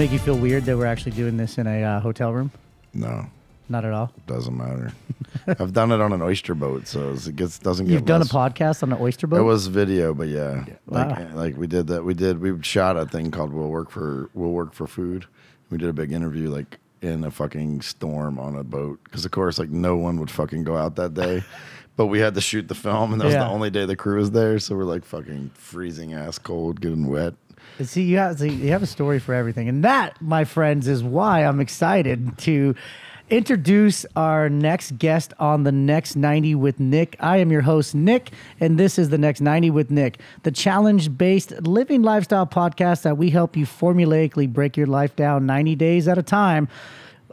[0.00, 2.50] make you feel weird that we're actually doing this in a uh, hotel room?
[2.94, 3.26] No,
[3.68, 4.10] Not at all.
[4.26, 4.94] doesn't matter.
[5.46, 7.92] I've done it on an oyster boat, so it gets doesn't get.
[7.92, 9.40] You've done a podcast on an oyster boat.
[9.40, 11.08] It was video, but yeah, Wow.
[11.10, 12.02] like like we did that.
[12.02, 15.26] We did we shot a thing called "We'll Work for We'll Work for Food."
[15.68, 19.32] We did a big interview like in a fucking storm on a boat because of
[19.32, 21.42] course like no one would fucking go out that day.
[21.96, 23.44] But we had to shoot the film, and that was Yeah.
[23.44, 24.58] the only day the crew was there.
[24.58, 27.34] So we're like fucking freezing ass cold, getting wet.
[27.84, 29.68] See, you have, see, you have a story for everything.
[29.68, 32.74] And that, my friends, is why I'm excited to
[33.30, 37.16] introduce our next guest on the Next 90 with Nick.
[37.20, 41.16] I am your host, Nick, and this is the Next 90 with Nick, the challenge
[41.16, 46.08] based living lifestyle podcast that we help you formulaically break your life down 90 days
[46.08, 46.68] at a time,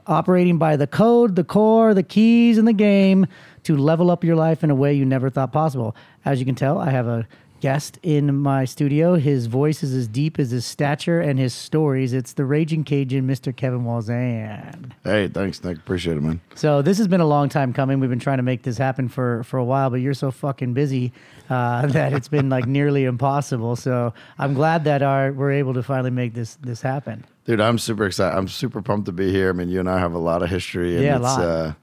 [0.06, 3.26] operating by the code, the core, the keys, and the game
[3.64, 5.96] to level up your life in a way you never thought possible.
[6.24, 7.28] As you can tell, I have a
[7.60, 9.16] guest in my studio.
[9.16, 12.14] His voice is as deep as his stature and his stories.
[12.14, 13.56] It's the Raging Cajun, Mr.
[13.56, 14.94] Kevin Voisin.
[15.04, 15.78] Hey, thanks, Nick.
[15.78, 16.40] Appreciate it, man.
[16.56, 18.00] So this has been a long time coming.
[18.00, 20.74] We've been trying to make this happen for for a while, but you're so fucking
[20.74, 21.12] busy
[21.50, 23.76] uh, that it's been like nearly impossible.
[23.76, 27.26] So I'm glad that our we're able to finally make this this happen.
[27.46, 28.38] Dude, I'm super excited.
[28.38, 29.50] I'm super pumped to be here.
[29.50, 31.42] I mean, you and I have a lot of history, and Yeah, a it's lot.
[31.42, 31.74] uh,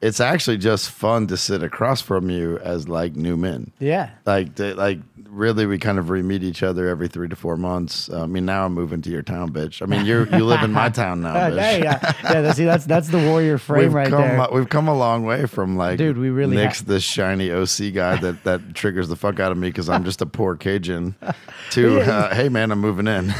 [0.00, 3.72] it's actually just fun to sit across from you as like new men.
[3.80, 4.10] Yeah.
[4.26, 4.98] like like
[5.30, 8.46] really we kind of re-meet each other every three to four months Uh, i mean
[8.46, 11.20] now i'm moving to your town bitch i mean you you live in my town
[11.20, 11.54] now Uh, bitch.
[11.56, 11.90] there you go.
[11.90, 14.48] Yeah, that's, see, that's that's the warrior frame we've right come there.
[14.52, 16.88] we've come a long way from like Dude, we really Nick's have.
[16.88, 20.22] this shiny OC guy that that triggers the fuck out of me because I'm just
[20.22, 21.14] a poor Cajun.
[21.72, 23.30] To uh, hey man, I'm moving in.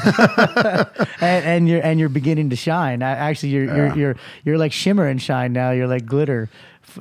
[1.21, 3.01] and, and you're and you're beginning to shine.
[3.03, 5.71] Actually, you're you're you're you're like shimmer and shine now.
[5.71, 6.48] You're like glitter,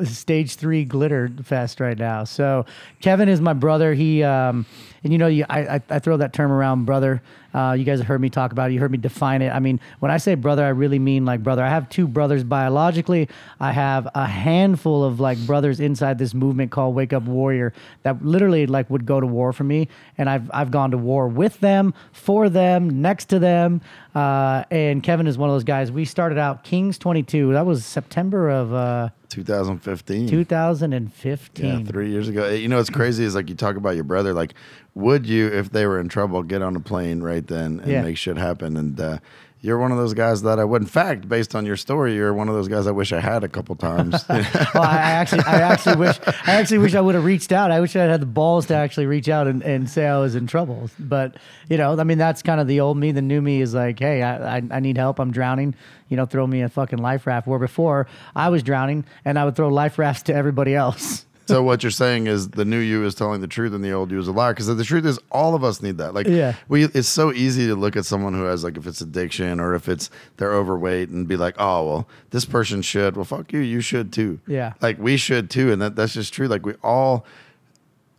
[0.05, 2.23] stage three glitter fest right now.
[2.23, 2.65] So
[3.01, 3.93] Kevin is my brother.
[3.93, 4.65] He um,
[5.03, 7.21] and you know I I, I throw that term around, brother.
[7.53, 8.73] Uh, you guys have heard me talk about it.
[8.73, 9.49] You heard me define it.
[9.49, 11.63] I mean, when I say brother, I really mean like brother.
[11.63, 13.29] I have two brothers biologically.
[13.59, 18.23] I have a handful of like brothers inside this movement called Wake Up Warrior that
[18.23, 19.87] literally like would go to war for me,
[20.17, 23.81] and I've I've gone to war with them, for them, next to them.
[24.13, 25.91] Uh, and Kevin is one of those guys.
[25.91, 27.53] We started out Kings 22.
[27.53, 30.27] That was September of uh, 2015.
[30.27, 31.65] 2015.
[31.65, 32.49] Yeah, three years ago.
[32.49, 34.33] You know, what's crazy is like you talk about your brother.
[34.33, 34.53] Like,
[34.95, 38.01] would you, if they were in trouble, get on a plane right then and Yeah.
[38.01, 38.75] make shit happen?
[38.77, 39.17] And uh,
[39.61, 40.81] you're one of those guys that I would.
[40.83, 43.43] In fact, based on your story, you're one of those guys I wish I had
[43.43, 44.23] a couple times.
[44.29, 47.71] well, I actually, I actually wish, I actually wish I would have reached out.
[47.71, 50.35] I wish I had the balls to actually reach out and, and say I was
[50.35, 50.89] in trouble.
[50.99, 51.37] But
[51.69, 53.11] you know, I mean, that's kind of the old me.
[53.11, 55.19] The new me is like, hey, I, I, I need help.
[55.19, 55.73] I'm drowning.
[56.09, 57.47] You know, throw me a fucking life raft.
[57.47, 61.25] Where before I was drowning and I would throw life rafts to everybody else.
[61.47, 64.11] So what you're saying is the new you is telling the truth and the old
[64.11, 64.53] you is a liar.
[64.53, 66.13] Because the truth is, all of us need that.
[66.13, 66.53] Like, Yeah.
[66.67, 66.83] we.
[66.85, 69.87] It's so easy to look at someone who has like if it's addiction or if
[69.89, 73.15] it's they're overweight and be like, oh well, this person should.
[73.15, 73.59] Well, fuck you.
[73.59, 74.39] You should too.
[74.45, 74.73] Yeah.
[74.81, 76.47] Like we should too, and that that's just true.
[76.47, 77.25] Like we all.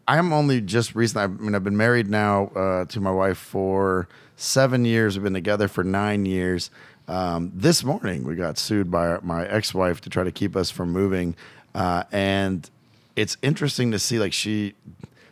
[0.06, 1.24] I'm only just recently.
[1.24, 5.16] I mean, I've been married now uh, to my wife for seven years.
[5.16, 6.70] We've been together for nine years.
[7.08, 10.92] Um, this morning, we got sued by my ex-wife to try to keep us from
[10.92, 11.36] moving,
[11.74, 12.68] uh, and
[13.18, 14.74] it's interesting to see like she,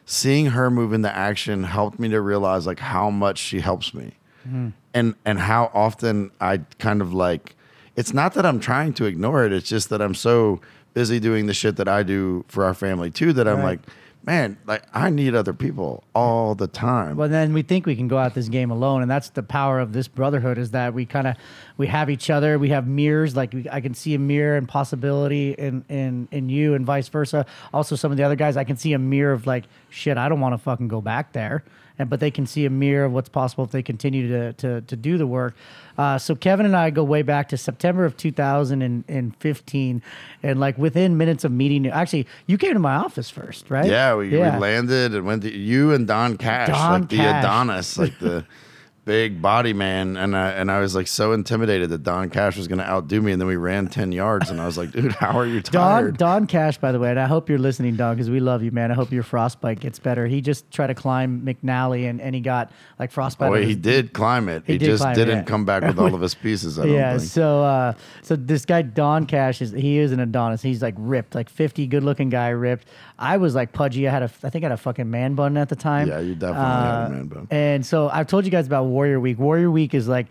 [0.05, 4.13] seeing her move into action helped me to realize like how much she helps me,
[4.47, 4.71] mm-hmm.
[4.93, 7.55] and and how often I kind of like.
[7.95, 9.53] It's not that I'm trying to ignore it.
[9.53, 10.61] It's just that I'm so
[10.93, 13.81] busy doing the shit that I do for our family too that I'm like,
[14.27, 17.17] man, like I need other people all the time.
[17.17, 19.79] Well, then we think we can go out this game alone, and that's the power
[19.79, 20.59] of this brotherhood.
[20.59, 21.37] Is that we kind of
[21.77, 22.59] we have each other.
[22.59, 23.37] We have mirrors.
[23.37, 27.09] Like we, I can see a mirror and possibility in in in you, and vice
[27.09, 27.47] versa.
[27.73, 30.29] Also, some of the other guys, I can see a mirror of like, shit, I
[30.29, 31.65] don't want to fucking go back there.
[31.99, 34.81] And but they can see a mirror of what's possible if they continue to to,
[34.83, 35.55] to do the work.
[35.99, 40.03] Uh, so Kevin and I go way back to September of 2015,
[40.43, 43.87] and like within minutes of meeting, actually, you came to my office first, right?
[43.87, 47.97] yeah, we, we landed and went to you and Don Cash, Don like the Adonis,
[47.97, 48.45] like the
[49.07, 52.67] big body man, and I and I was like so intimidated that Don Cash was
[52.69, 55.13] going to outdo me, and then we ran ten yards, and I was like, dude,
[55.13, 56.19] how are you tired?
[56.19, 58.63] Don Don Cash, by the way, and I hope you're listening, Don, because we love
[58.63, 58.91] you, man.
[58.91, 60.27] I hope your frostbite gets better.
[60.27, 63.51] He just tried to climb McNally and, and he got like frostbite.
[63.51, 64.65] Oh, he his- did climb it.
[64.67, 65.43] He He, did just didn't yeah.
[65.45, 66.79] come back with all of his pieces.
[66.79, 67.31] I don't Yeah, think.
[67.31, 67.93] so uh,
[68.23, 70.61] so this guy Don Cash is he is an Adonis.
[70.63, 72.89] He's like ripped, like fifty, good looking guy, ripped.
[73.19, 74.09] I was like pudgy.
[74.09, 76.09] I had a I think I had a fucking man bun at the time.
[76.09, 77.49] Yeah, you definitely had a Uh, man bun.
[77.53, 79.39] And so I've told you guys about Warrior Week.
[79.39, 80.27] Warrior Week is like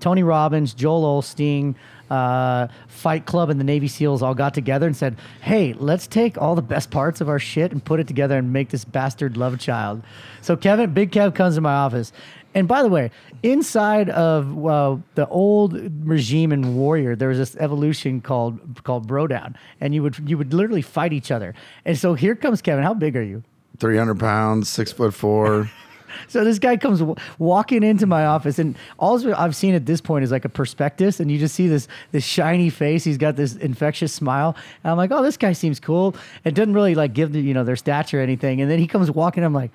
[0.00, 1.74] Tony Robbins, Joel Osteen,
[2.10, 6.40] uh, Fight Club and the Navy SEALs all got together and said, "Hey, let's take
[6.40, 9.36] all the best parts of our shit and put it together and make this bastard
[9.36, 10.02] love child."
[10.40, 12.14] So Kevin, Big Kev, comes to my office,
[12.54, 13.10] and by the way,
[13.42, 19.26] inside of uh, the old regime in Warrior, there was this evolution called called Bro
[19.26, 21.54] Down, and you would you would literally fight each other.
[21.84, 22.84] And so here comes Kevin.
[22.84, 23.42] How big are you?
[23.80, 25.70] 300 pounds, six foot four.
[26.28, 30.00] So this guy comes w- walking into my office, and all I've seen at this
[30.00, 33.04] point is like a prospectus, and you just see this this shiny face.
[33.04, 36.14] He's got this infectious smile, and I'm like, oh, this guy seems cool.
[36.44, 38.86] It doesn't really like give the, you know their stature or anything, and then he
[38.86, 39.42] comes walking.
[39.44, 39.70] I'm like,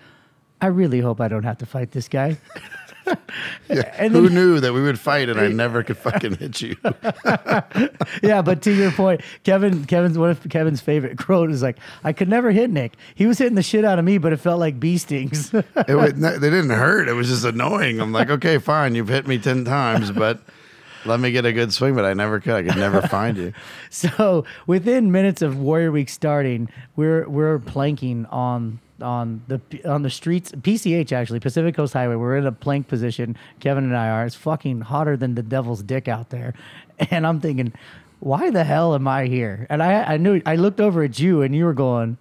[0.61, 2.37] I really hope I don't have to fight this guy.
[3.69, 3.93] Yeah.
[3.97, 6.75] And Who knew that we would fight and I never could fucking hit you?
[8.23, 12.13] yeah, but to your point, Kevin, Kevin's one of Kevin's favorite quote is like, "I
[12.13, 12.93] could never hit Nick.
[13.15, 15.95] He was hitting the shit out of me, but it felt like bee stings." it
[15.95, 17.07] was, they didn't hurt.
[17.07, 17.99] It was just annoying.
[17.99, 20.39] I'm like, okay, fine, you've hit me ten times, but
[21.05, 22.53] let me get a good swing, but I never could.
[22.53, 23.53] I could never find you.
[23.89, 30.09] So within minutes of Warrior Week starting, we're we're planking on on the on the
[30.09, 32.15] streets, PCH actually, Pacific Coast Highway.
[32.15, 33.37] We're in a plank position.
[33.59, 34.25] Kevin and I are.
[34.25, 36.53] It's fucking hotter than the devil's dick out there,
[37.11, 37.73] and I'm thinking,
[38.19, 39.67] why the hell am I here?
[39.69, 42.17] And I I knew I looked over at you, and you were going.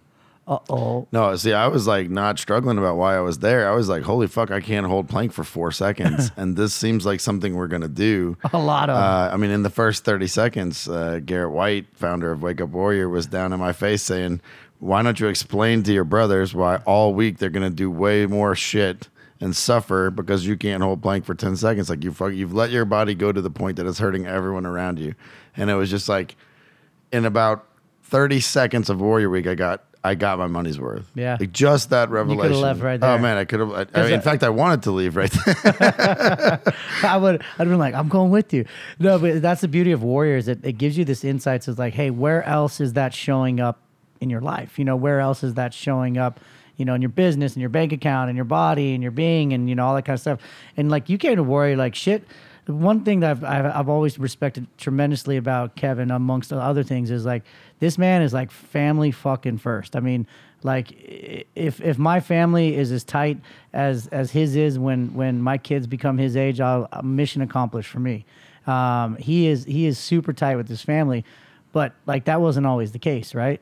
[0.47, 1.07] Uh oh.
[1.13, 3.71] No, see, I was like not struggling about why I was there.
[3.71, 6.33] I was like, holy fuck, I can't hold plank for four seconds.
[6.37, 8.37] and this seems like something we're going to do.
[8.53, 8.97] A lot of.
[8.97, 12.71] Uh, I mean, in the first 30 seconds, uh, Garrett White, founder of Wake Up
[12.71, 14.41] Warrior, was down in my face saying,
[14.83, 18.27] why don't you explain to your brothers why all week they're going to do way
[18.27, 19.09] more shit
[19.41, 22.71] and suffer because you can't hold plank for 10 seconds like you fuck, you've let
[22.71, 25.15] your body go to the point that it's hurting everyone around you
[25.57, 26.35] and it was just like
[27.13, 27.65] in about
[28.03, 31.09] 30 seconds of warrior week i got I got my money's worth.
[31.15, 32.39] Yeah, like just that revelation.
[32.39, 33.19] You could have left right oh, there.
[33.19, 33.71] Oh man, I could have.
[33.95, 36.61] I mean, in fact, I wanted to leave right there.
[37.05, 37.45] I would.
[37.57, 38.65] I'd been like, I'm going with you.
[38.99, 40.49] No, but that's the beauty of Warriors.
[40.49, 41.69] It, it gives you this insights.
[41.69, 43.79] It's like, hey, where else is that showing up
[44.23, 44.79] in your life?
[44.79, 46.41] You know, where else is that showing up?
[46.77, 49.53] You know, in your business and your bank account and your body and your being
[49.53, 50.41] and you know all that kind of stuff.
[50.77, 52.25] And like you came to worry like shit.
[52.67, 57.27] One thing that I've, I've, I've always respected tremendously about Kevin, amongst other things, is
[57.27, 57.43] like
[57.81, 59.97] this man is like family fucking first.
[59.97, 60.27] I mean,
[60.63, 60.93] like
[61.55, 63.39] if if my family is as tight
[63.73, 68.01] as as his is when when my kids become his age, I'll mission accomplished for
[68.01, 68.25] me.
[68.67, 71.25] Um, he is he is super tight with his family,
[71.73, 73.61] but like that wasn't always the case, right?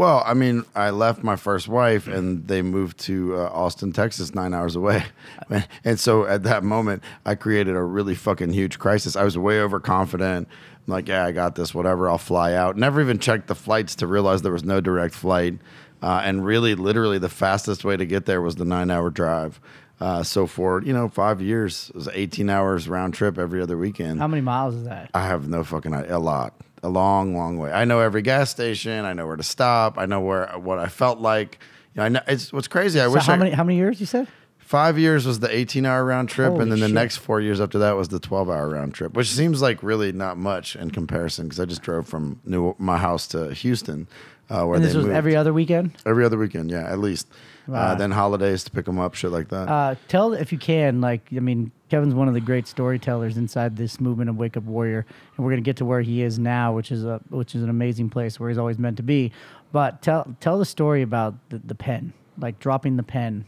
[0.00, 4.34] Well, I mean, I left my first wife and they moved to uh, Austin, Texas,
[4.34, 5.04] nine hours away.
[5.84, 9.14] and so at that moment, I created a really fucking huge crisis.
[9.14, 10.48] I was way overconfident.
[10.48, 12.78] I'm like, yeah, I got this, whatever, I'll fly out.
[12.78, 15.58] Never even checked the flights to realize there was no direct flight.
[16.02, 19.60] Uh, and really, literally, the fastest way to get there was the nine hour drive.
[20.00, 23.76] Uh, so for you know five years, it was 18 hours round trip every other
[23.76, 24.18] weekend.
[24.18, 25.10] How many miles is that?
[25.12, 26.16] I have no fucking idea.
[26.16, 27.72] A lot a long, long way.
[27.72, 29.04] I know every gas station.
[29.04, 29.98] I know where to stop.
[29.98, 31.58] I know where what I felt like.
[31.94, 33.00] You know, I know it's what's crazy.
[33.00, 33.24] I so wish.
[33.26, 34.28] How I, many how many years you said?
[34.58, 36.94] Five years was the 18 hour round trip, Holy and then the shit.
[36.94, 40.12] next four years after that was the 12 hour round trip, which seems like really
[40.12, 44.06] not much in comparison because I just drove from New, my house to Houston.
[44.48, 45.16] Uh, where And this was moved.
[45.16, 45.92] every other weekend.
[46.06, 47.26] every other weekend, yeah, at least.
[47.72, 49.68] Uh, then holidays to pick them up, shit like that.
[49.68, 53.76] Uh, tell if you can, like, I mean, Kevin's one of the great storytellers inside
[53.76, 55.04] this movement of Wake Up Warrior,
[55.36, 57.70] and we're gonna get to where he is now, which is a which is an
[57.70, 59.32] amazing place where he's always meant to be.
[59.72, 63.44] But tell tell the story about the, the pen, like dropping the pen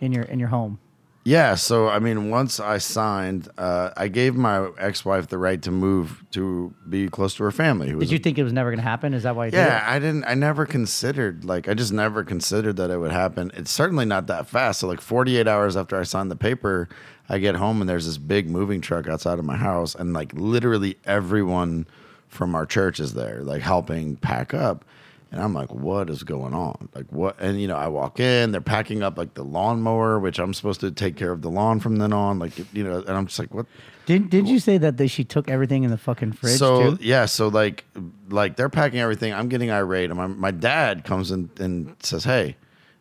[0.00, 0.78] in your in your home.
[1.26, 5.72] Yeah, so I mean, once I signed, uh, I gave my ex-wife the right to
[5.72, 7.92] move to be close to her family.
[7.92, 9.12] Did you think it was never gonna happen?
[9.12, 9.96] Is that why you did Yeah, it?
[9.96, 10.22] I didn't.
[10.24, 13.50] I never considered like I just never considered that it would happen.
[13.56, 14.78] It's certainly not that fast.
[14.78, 16.88] So like 48 hours after I signed the paper,
[17.28, 20.32] I get home and there's this big moving truck outside of my house, and like
[20.32, 21.88] literally everyone
[22.28, 24.84] from our church is there, like helping pack up.
[25.32, 26.88] And I'm like, what is going on?
[26.94, 27.40] Like what?
[27.40, 30.80] And you know, I walk in, they're packing up like the lawnmower, which I'm supposed
[30.80, 32.38] to take care of the lawn from then on.
[32.38, 33.66] Like you know, and I'm just like, what?
[34.06, 37.02] Did Did you say that they, she took everything in the fucking fridge so too?
[37.02, 37.84] yeah, so like
[38.28, 39.34] like they're packing everything.
[39.34, 42.56] I'm getting irate, and my my dad comes in and says, "Hey,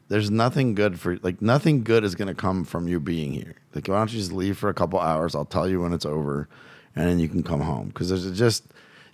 [0.07, 3.53] there's nothing good for like nothing good is gonna come from you being here.
[3.75, 5.35] Like why don't you just leave for a couple hours?
[5.35, 6.49] I'll tell you when it's over,
[6.95, 8.63] and then you can come home because there's just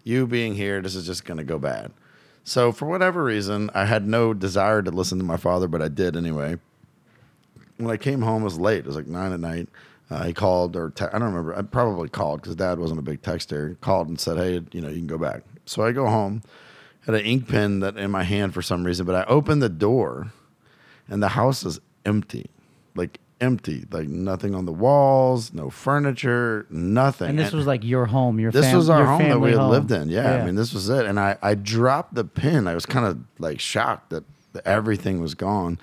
[0.06, 0.82] you being here.
[0.82, 1.92] This is just gonna go bad."
[2.44, 5.88] So for whatever reason, I had no desire to listen to my father, but I
[5.88, 6.58] did anyway.
[7.78, 8.80] When I came home, it was late.
[8.80, 9.70] It was like nine at night.
[10.10, 11.56] Uh, he called, or te- I don't remember.
[11.56, 13.80] I probably called because Dad wasn't a big texter.
[13.80, 16.42] Called and said, "Hey, you know, you can go back." So I go home,
[17.06, 19.70] had an ink pen that in my hand for some reason, but I opened the
[19.70, 20.34] door,
[21.08, 22.50] and the house is empty,
[22.94, 27.30] like empty, like nothing on the walls, no furniture, nothing.
[27.30, 29.60] And this was like your home, your this fam- was our home that we had
[29.60, 29.72] home.
[29.72, 30.10] lived in.
[30.10, 31.06] Yeah, I mean, this was it.
[31.06, 32.68] And I, I dropped the pin.
[32.68, 34.24] I was kind of like shocked that,
[34.66, 35.80] everything was gone.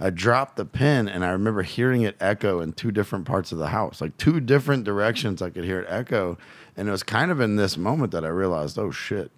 [0.00, 3.58] I dropped the pin, and I remember hearing it echo in two different parts of
[3.58, 5.42] the house, like two different directions.
[5.42, 6.38] I could hear it echo,
[6.76, 9.32] and it was kind of in this moment that I realized, oh shit,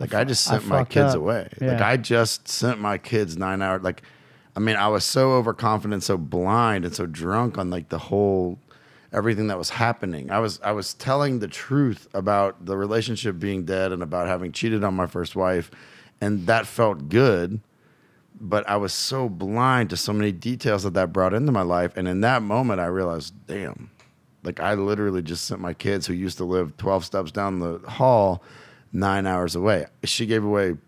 [0.00, 1.20] like I just I sent my kids up.
[1.20, 1.48] away.
[1.60, 3.82] Like I just sent my kids nine hours.
[3.82, 4.02] Like,
[4.58, 8.58] I mean, I was so overconfident, so blind, and so drunk on like the whole
[9.12, 10.32] everything that was happening.
[10.32, 14.50] I was I was telling the truth about the relationship being dead and about having
[14.50, 15.70] cheated on my first wife,
[16.20, 17.60] and that felt good.
[18.40, 21.96] But I was so blind to so many details that that brought into my life,
[21.96, 23.92] and in that moment, I realized, damn,
[24.42, 27.78] like I literally just sent my kids who used to live twelve steps down the
[27.88, 28.42] hall,
[28.92, 29.86] nine hours away.
[30.02, 30.78] She gave away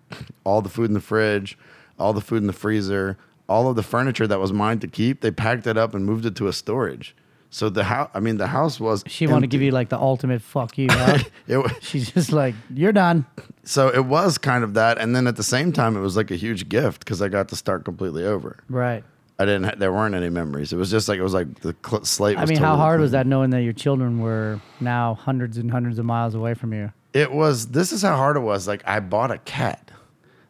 [0.43, 1.57] all the food in the fridge,
[2.00, 3.17] all the food in the freezer,
[3.50, 5.21] all of the furniture that was mine to keep.
[5.21, 7.14] They packed it up and moved it to a storage.
[7.50, 9.02] So the house, I mean, the house was.
[9.09, 10.87] She wanted to give you like the ultimate fuck you.
[10.90, 11.19] Huh?
[11.49, 13.26] It, She's just like, you're done.
[13.64, 16.30] so it was kind of that, and then at the same time, it was like
[16.30, 18.57] a huge gift because I got to start completely over.
[18.69, 19.02] Right.
[19.40, 19.64] I didn't.
[19.64, 20.73] Ha- there weren't any memories.
[20.73, 22.38] It was just like it was like the cl- slate.
[22.38, 25.71] I mean, how totally hard was that knowing that your children were now hundreds and
[25.73, 26.92] hundreds of miles away from you?
[27.14, 27.69] It was.
[27.69, 28.69] This is how hard it was.
[28.69, 29.90] Like I bought a cat.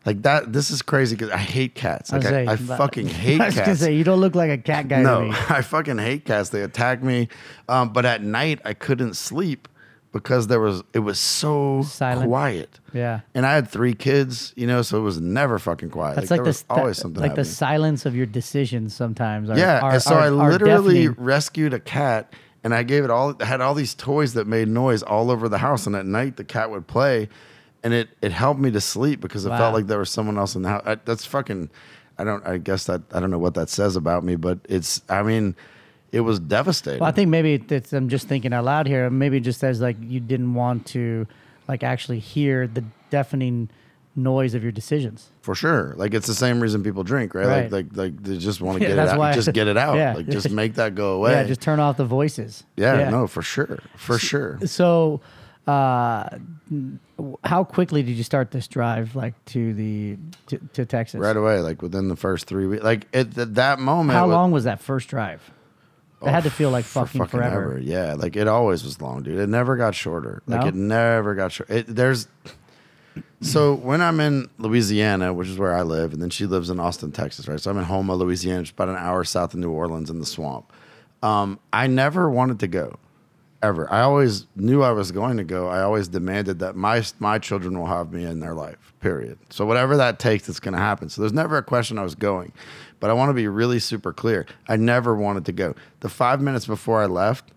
[0.06, 0.52] Like that.
[0.52, 2.10] This is crazy because I hate cats.
[2.12, 3.80] Like I, saying, I but- fucking hate I was gonna cats.
[3.80, 5.30] say you don't look like a cat guy to no, me.
[5.48, 6.48] I fucking hate cats.
[6.50, 7.28] They attack me.
[7.68, 9.68] Um, but at night I couldn't sleep
[10.12, 10.82] because there was.
[10.94, 12.26] It was so Silent.
[12.28, 12.80] quiet.
[12.94, 13.20] Yeah.
[13.34, 16.16] And I had three kids, you know, so it was never fucking quiet.
[16.16, 19.50] That's like, like, there the was always something like the silence of your decisions sometimes.
[19.50, 22.32] Are, yeah, are, and so are- I literally rescued a cat,
[22.64, 23.36] and I gave it all.
[23.38, 26.44] Had all these toys that made noise all over the house, and at night the
[26.44, 27.28] cat would play,
[27.82, 29.58] and it it helped me to sleep because it Wow.
[29.58, 30.82] felt like there was someone else in the house.
[30.86, 31.70] I, that's fucking.
[32.18, 32.46] I don't.
[32.46, 35.00] I guess that I don't know what that says about me, but it's.
[35.08, 35.56] I mean,
[36.12, 37.00] it was devastating.
[37.00, 39.08] Well, I think maybe it's, I'm just thinking out loud here.
[39.08, 41.26] Maybe it just says like you didn't want to,
[41.68, 43.70] like actually hear the deafening
[44.16, 45.30] noise of your decisions.
[45.40, 45.94] for sure.
[45.96, 47.46] Like it's the same reason people drink, right?
[47.46, 47.70] Right.
[47.72, 49.18] Like like like they just want to Yeah, get it that's out.
[49.18, 49.96] why- just get it out.
[50.02, 50.14] Yeah.
[50.14, 51.30] Like just make that go away.
[51.32, 52.64] Yeah, just turn off the voices.
[52.76, 54.58] yeah, no, for sure, for sure.
[54.66, 55.20] So,
[55.66, 56.28] uh,
[57.44, 60.16] how quickly did you start this drive, like to the
[60.48, 61.20] to, to Texas?
[61.20, 64.16] Right away, like within the first three weeks, like at th- that moment.
[64.18, 65.40] How wa- long was that first drive?
[66.22, 67.72] It had to feel like for fucking, forever.
[67.72, 67.78] ever.
[67.78, 69.38] Yeah, like it always was long, dude.
[69.38, 70.42] It never got shorter.
[70.46, 70.66] Like No?
[70.68, 71.70] it never got short.
[71.70, 72.28] It, there's
[73.40, 76.78] so when I'm in Louisiana, which is where I live, and then she lives in
[76.78, 77.58] Austin, Texas, right?
[77.58, 80.26] So I'm in Houma, Louisiana, just about an hour south of New Orleans in the
[80.26, 80.70] swamp.
[81.22, 82.98] Um, I never wanted to go,
[83.62, 83.90] ever.
[83.92, 85.68] I always knew I was going to go.
[85.68, 88.94] I always demanded that my my children will have me in their life.
[89.00, 89.38] Period.
[89.50, 91.08] So whatever that takes, it's going to happen.
[91.08, 92.52] So there's never a question I was going,
[92.98, 94.46] but I want to be really super clear.
[94.68, 95.74] I never wanted to go.
[96.00, 97.52] The five minutes before I left,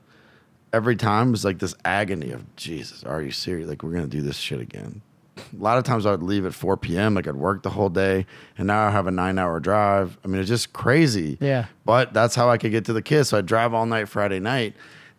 [0.72, 3.04] every time was like this agony of Jesus.
[3.04, 3.70] Are you serious?
[3.70, 5.02] Like we're going to do this shit again.
[5.38, 7.16] A lot of times I would leave at 4 p.m.
[7.16, 8.26] Like I'd work the whole day,
[8.58, 10.18] and now I have a nine-hour drive.
[10.24, 11.38] I mean, it's just crazy.
[11.42, 11.66] Yeah.
[11.86, 13.30] But that's how I could get to the kids.
[13.30, 14.76] So I drive all night Friday night.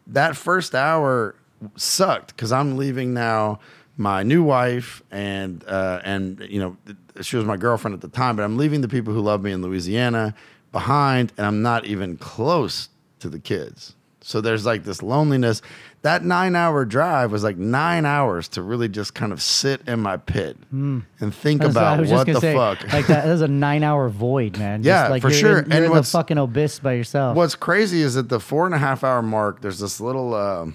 [0.07, 1.35] That first hour
[1.77, 3.61] sucked because I'm leaving now
[3.97, 6.77] my new wife and uh, and you know
[7.21, 9.53] she was my girlfriend at the time, but I'm leaving the people who love me
[9.53, 10.35] in Louisiana
[10.73, 12.89] behind, and I'm not even close
[13.21, 13.95] to the kids.
[14.27, 15.61] So there's like this loneliness.
[16.01, 20.01] That nine hour drive was like nine hours to really just kind of sit in
[20.01, 22.83] my pit and think That's- about just what gonna the say, fuck.
[22.93, 24.83] Like that, was a nine-hour void, man.
[24.83, 25.59] Just Yeah, like for you're sure.
[25.61, 27.37] In, you're And in the fucking abyss by yourself.
[27.37, 30.35] What's crazy is at the four and a half hour mark, there's this little.
[30.35, 30.67] Uh,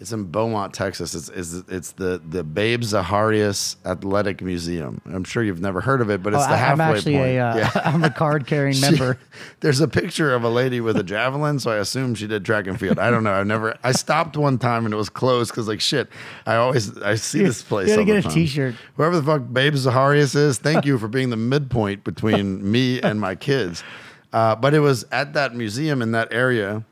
[0.00, 1.14] it's in Beaumont, Texas.
[1.14, 5.00] It's it's, it's the the Babe Zaharias Athletic Museum.
[5.06, 7.12] I'm sure you've never heard of it, but it's Oh, the I, halfway I'm actually
[7.14, 7.26] point.
[7.28, 7.70] a uh, yeah.
[7.84, 9.18] I'm a card-carrying member.
[9.60, 12.66] There's a picture of a lady with a javelin, so I assume she did track
[12.66, 12.98] and field.
[12.98, 13.32] I don't know.
[13.32, 13.76] I've never.
[13.84, 16.08] I stopped one time and it was closed because like shit.
[16.44, 17.88] I always I see this place.
[17.88, 18.32] You gotta get a time.
[18.32, 18.74] T-shirt.
[18.96, 23.20] Whoever the fuck Babe Zaharias is, thank you for being the midpoint between me and
[23.20, 23.84] my kids.
[24.32, 26.84] Uh, but it was at that museum in that area.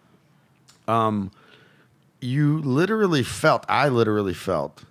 [0.87, 1.33] Um,
[2.23, 3.65] you literally felt.
[3.69, 4.85] I literally felt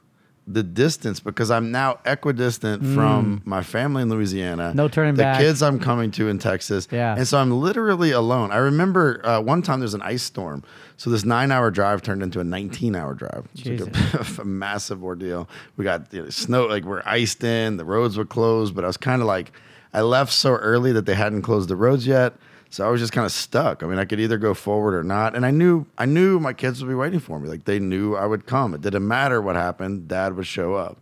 [0.47, 4.71] the distance because I'm now equidistant from my family in Louisiana.
[4.71, 4.75] Mm.
[4.75, 5.39] No turning the back.
[5.39, 6.87] kids I'm coming to in Texas.
[6.91, 7.15] Yeah.
[7.15, 8.51] And so I'm literally alone.
[8.51, 10.63] I remember uh, one time there's an ice storm.
[10.97, 13.47] So this nine hour drive turned into a 19 hour drive.
[13.63, 15.47] Like a, a massive ordeal.
[15.77, 18.87] We got you know, snow, like we're iced in, the roads were closed, but I
[18.87, 19.51] was kind of like,
[19.93, 22.33] I left so early that they hadn't closed the roads yet.
[22.71, 23.83] So I was just kind of stuck.
[23.83, 25.35] I mean, I could either go forward or not.
[25.35, 27.49] And I knew, I knew my kids would be waiting for me.
[27.49, 28.73] Like they knew I would come.
[28.73, 30.07] It didn't matter what happened.
[30.07, 30.97] Dad would show up.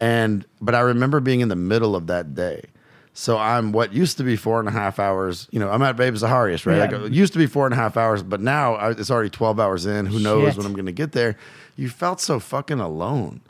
[0.00, 2.64] And, but I remember being in the middle of that day.
[3.12, 5.46] So I'm what used to be four and a half hours.
[5.52, 6.76] You know, I'm at Babe Zaharias, right?
[6.76, 6.98] Yeah.
[6.98, 9.30] Like it used to be four and a half hours, but now I, it's already
[9.30, 10.06] 12 hours in.
[10.06, 10.56] Who knows Shit.
[10.56, 11.36] when I'm going to get there?
[11.76, 13.42] You felt so fucking alone.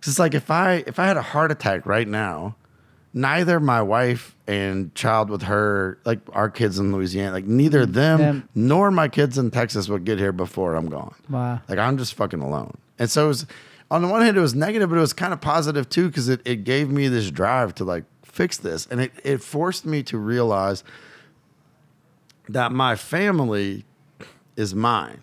[0.00, 2.56] Cause it's like if I if I had a heart attack right now,
[3.16, 8.18] neither my wife and child with her, like our kids in Louisiana, like neither them
[8.18, 8.48] Them.
[8.54, 11.14] nor my kids in Texas would get here before I'm gone.
[11.30, 11.60] Wow.
[11.66, 12.76] Like I'm just fucking alone.
[12.98, 13.46] And so it was
[13.90, 16.28] on the one hand it was negative, but it was kind of positive too, because
[16.28, 18.86] it, it gave me this drive to like fix this.
[18.90, 20.84] And it, it forced me to realize
[22.50, 23.86] that my family
[24.56, 25.22] is mine.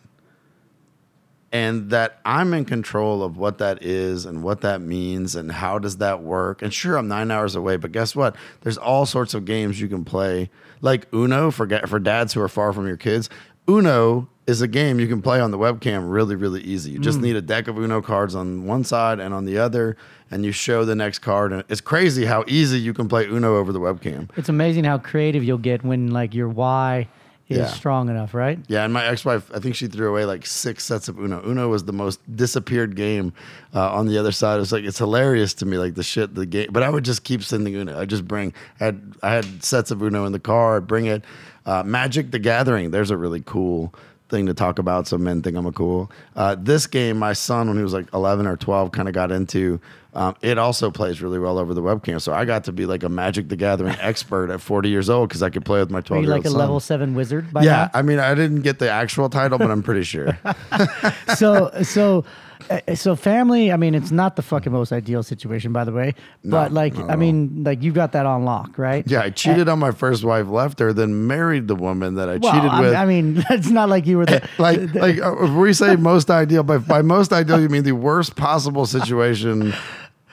[1.53, 5.77] And that I'm in control of what that is and what that means and how
[5.77, 6.63] does that work.
[6.63, 8.36] And sure, I'm nine hours away, but guess what?
[8.62, 10.50] There's all sorts of games you can play,
[10.81, 13.29] like Uno for for dads who are far from your kids.
[13.69, 16.91] Uno is a game you can play on the webcam really, really easy.
[16.91, 17.24] You just mm.
[17.24, 19.95] need a deck of Uno cards on one side and on the other,
[20.29, 21.53] and you show the next card.
[21.53, 24.29] And it's crazy how easy you can play Uno over the webcam.
[24.36, 27.07] It's amazing how creative you'll get when like your why
[27.50, 27.68] is Yeah.
[27.68, 28.58] strong enough, right?
[28.68, 31.42] Yeah, and my ex-wife, I think she threw away like six sets of Uno.
[31.46, 33.34] Uno was the most disappeared game
[33.76, 34.60] uh, on the other side.
[34.62, 36.70] It's like it's hilarious to me, like the shit, the game.
[36.72, 38.00] But I would just keep sending Uno.
[38.00, 38.54] I just bring.
[38.80, 40.78] I had I had sets of Uno in the car.
[40.78, 41.24] I'd bring it.
[41.66, 42.92] Uh, Magic the Gathering.
[42.92, 43.94] There's a really cool
[44.30, 45.08] thing to talk about.
[45.08, 46.10] So men think I'm a cool.
[46.36, 49.32] Uh, this game, my son, when he was like 11 or 12, kind of got
[49.32, 49.80] into.
[50.15, 52.22] Um, it also plays really well over the webcam.
[52.22, 55.29] So I got to be like a Magic the Gathering expert at 40 years old
[55.29, 56.60] because I could play with my Are 12 you year like a son.
[56.60, 59.84] level seven wizard by Yeah, I mean, I didn't get the actual title, but I'm
[59.84, 60.38] pretty sure.
[61.36, 62.25] So so
[62.70, 63.72] uh, so family.
[63.72, 66.13] I mean, it's not the fucking most ideal situation, by the way.
[66.43, 69.03] But No, like, I mean, like you've got that on lock, right?
[69.08, 72.38] Yeah, I cheated on my first wife, left her, then married the woman that I
[72.38, 72.93] Well, cheated I, with.
[72.93, 76.29] I mean, it's not like you were the like, like uh, if we say most
[76.29, 79.74] ideal, by by most ideal, you mean the worst possible situation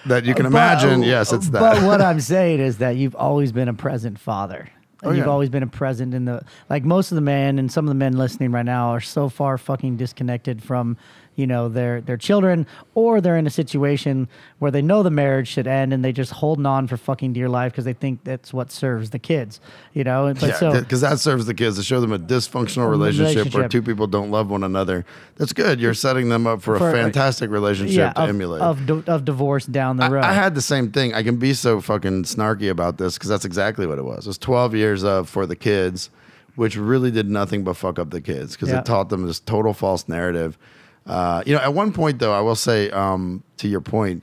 [0.06, 1.00] that you can imagine.
[1.00, 1.60] But- yes, it's that.
[1.60, 4.68] But what I'm saying is that you've always been a present father.
[5.02, 5.32] And Oh, you've yeah.
[5.32, 7.94] always been a present in the like most of the men and some of the
[7.94, 10.98] men listening right now are so far fucking disconnected from
[11.36, 15.48] you know their their children or they're in a situation where they know the marriage
[15.48, 18.52] should end and they just holding on for fucking dear life because they think that's
[18.52, 19.60] what serves the kids
[19.94, 22.90] you know but yeah, so because that serves the kids to show them a dysfunctional
[22.90, 25.04] relationship, where two people don't love one another.
[25.36, 25.80] That's good.
[25.80, 28.60] You're setting them up for, For a fantastic relationship yeah to of, emulate.
[28.62, 31.14] of, of divorce down the road I, I had the same thing.
[31.14, 34.26] I can be so fucking snarky about this because that's exactly what it was.
[34.26, 36.10] It was 12 years of for the kids,
[36.56, 38.80] which really did nothing but fuck up the kids because Yeah.
[38.80, 40.58] it taught them this total false narrative.
[41.06, 44.22] Uh, you know, at one point though, I will say um, to your point,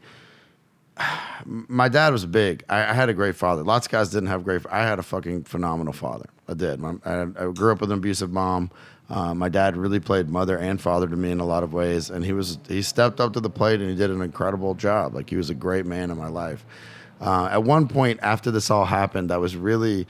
[1.45, 2.63] my dad was big.
[2.69, 3.63] I, I had a great father.
[3.63, 4.61] Lots of guys didn't have great.
[4.71, 6.29] I had a fucking phenomenal father.
[6.47, 6.83] I did.
[6.83, 8.71] I, I grew up with an abusive mom.
[9.09, 12.09] Uh, my dad really played mother and father to me in a lot of ways,
[12.09, 15.15] and he was he stepped up to the plate and he did an incredible job.
[15.15, 16.65] Like he was a great man in my life.
[17.21, 20.07] Uh, at one point after this all happened, I was really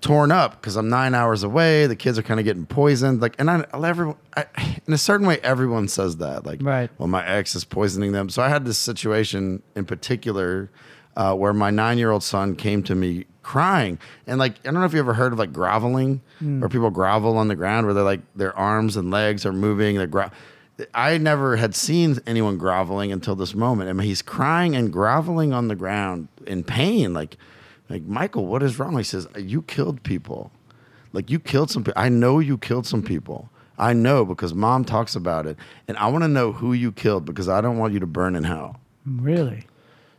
[0.00, 1.86] torn up because I'm nine hours away.
[1.86, 3.20] The kids are kind of getting poisoned.
[3.20, 4.46] Like, and I, everyone, I,
[4.86, 6.46] in a certain way, everyone says that.
[6.46, 6.90] Like, Right.
[6.98, 8.28] well, my ex is poisoning them.
[8.30, 10.70] So I had this situation in particular
[11.16, 13.98] uh, where my nine year old son came to me crying.
[14.26, 17.36] And like, I don't know if you ever heard of like groveling, where people grovel
[17.36, 19.96] on the ground, where they're like, their arms and legs are moving.
[19.96, 20.30] They're gro-
[20.94, 23.90] I never had seen anyone groveling until this moment.
[23.90, 27.12] I mean, he's crying and groveling on the ground in pain.
[27.12, 27.36] Like,
[27.88, 28.96] like Michael, what is wrong?
[28.96, 30.50] He says, You killed people.
[31.12, 32.00] Like you killed some people.
[32.00, 33.50] I know you killed some people.
[33.78, 35.56] I know because mom talks about it.
[35.86, 38.34] And I want to know who you killed because I don't want you to burn
[38.34, 38.80] in hell.
[39.06, 39.66] really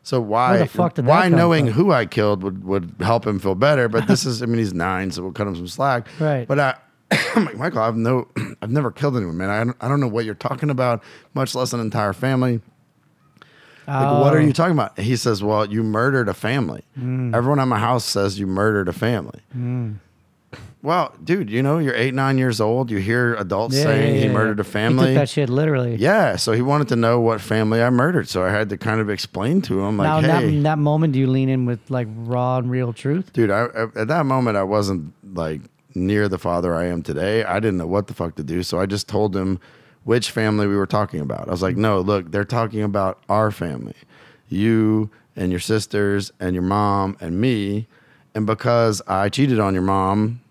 [0.02, 1.74] So why the fuck did that why knowing from?
[1.74, 3.88] who I killed would, would help him feel better.
[3.90, 6.08] But this is I mean he's nine, so we'll cut him some slack.
[6.20, 6.48] Right.
[6.48, 6.76] But I
[7.36, 8.28] I'm like, Michael, I've no
[8.62, 9.50] I've never killed anyone, man.
[9.50, 11.04] I don't, I don't know what you're talking about,
[11.34, 12.62] much less an entire family.
[13.90, 14.42] Like, what are Oh.
[14.42, 14.98] you talking about?
[15.00, 16.84] He says, Well, you murdered a family.
[17.00, 17.34] Mm.
[17.36, 19.40] Everyone at my house says you murdered a family.
[20.82, 22.90] Well, dude, you know, you're eight, nine years old.
[22.90, 24.62] You hear adults Yeah, saying yeah, he murdered yeah.
[24.62, 25.14] a family.
[25.14, 25.96] That shit literally.
[25.98, 28.30] yeah, so he wanted to know what family I murdered.
[28.30, 30.64] So I had to kind of explain to him, like, now, in that, hey, in
[30.64, 33.34] that moment, do you lean in with like raw and real truth?
[33.34, 35.60] dude, I- at that moment, I wasn't like
[35.96, 37.44] near the father I am today.
[37.44, 38.64] I didn't know what the fuck to do.
[38.64, 39.60] So I just told him
[40.04, 41.48] which family we were talking about.
[41.48, 43.96] I was like, no, look, they're talking about our family,
[44.48, 47.88] you and your sisters and your mom and me.
[48.36, 50.42] And because I cheated on your mom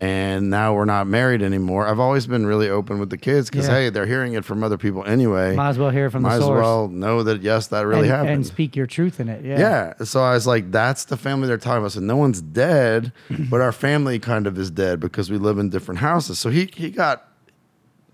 [0.00, 3.68] and now we're not married anymore, I've always been really open with the kids because,
[3.68, 3.74] Yeah.
[3.74, 5.54] hey, they're hearing it from other people anyway.
[5.54, 6.60] Might as well hear it from Might the as source.
[6.62, 8.30] well know that, yes, that really and, happened.
[8.30, 9.44] and speak your truth in it.
[9.44, 9.58] Yeah.
[9.60, 10.04] Yeah.
[10.04, 11.92] So I was like, that's the family they're talking about.
[11.92, 13.12] So no one's dead,
[13.50, 16.38] but our family kind of is dead because we live in different houses.
[16.38, 17.28] So he he got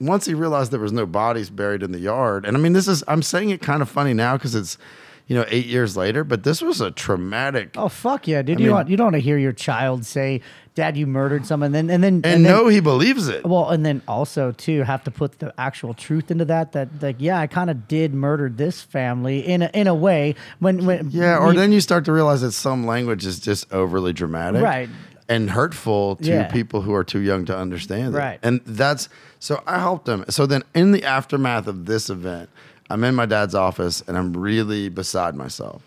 [0.00, 2.44] once he realized there was no bodies buried in the yard.
[2.46, 4.78] And I mean, this is I'm saying it kind of funny now because it's
[5.26, 6.24] you know, eight years later.
[6.24, 7.74] But this was a traumatic.
[7.76, 8.56] Oh fuck yeah, dude!
[8.56, 10.40] I you mean- want you don't want to hear your child say,
[10.74, 13.44] "Dad, you murdered someone," and then and then and no, he believes it.
[13.44, 16.72] Well, and then also too have to put the actual truth into that.
[16.72, 20.34] That like, yeah, I kind of did murder this family in a, in a way.
[20.60, 23.70] When when Yeah, or you- then you start to realize that some language is just
[23.70, 24.88] overly dramatic, Right.
[25.28, 26.48] and hurtful to Yeah.
[26.50, 28.18] people who are too young to understand it.
[28.18, 28.38] Right.
[28.42, 30.24] and that's so I helped them.
[30.28, 32.50] So then, in the aftermath of this event,
[32.90, 35.82] I'm in my dad's office and I'm really beside myself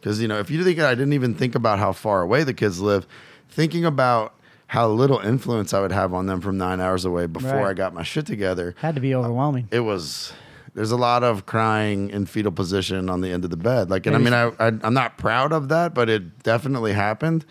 [0.00, 2.54] because you know if you think I didn't even think about how far away the
[2.54, 3.06] kids live,
[3.48, 4.34] thinking about
[4.68, 7.66] how little influence I would have on them from nine hours away before Right.
[7.70, 9.68] I got my shit together had to be overwhelming.
[9.70, 10.32] it was
[10.74, 14.06] there's a lot of crying in fetal position on the end of the bed like
[14.06, 17.44] and i mean I, I i'm not proud of that but it definitely happened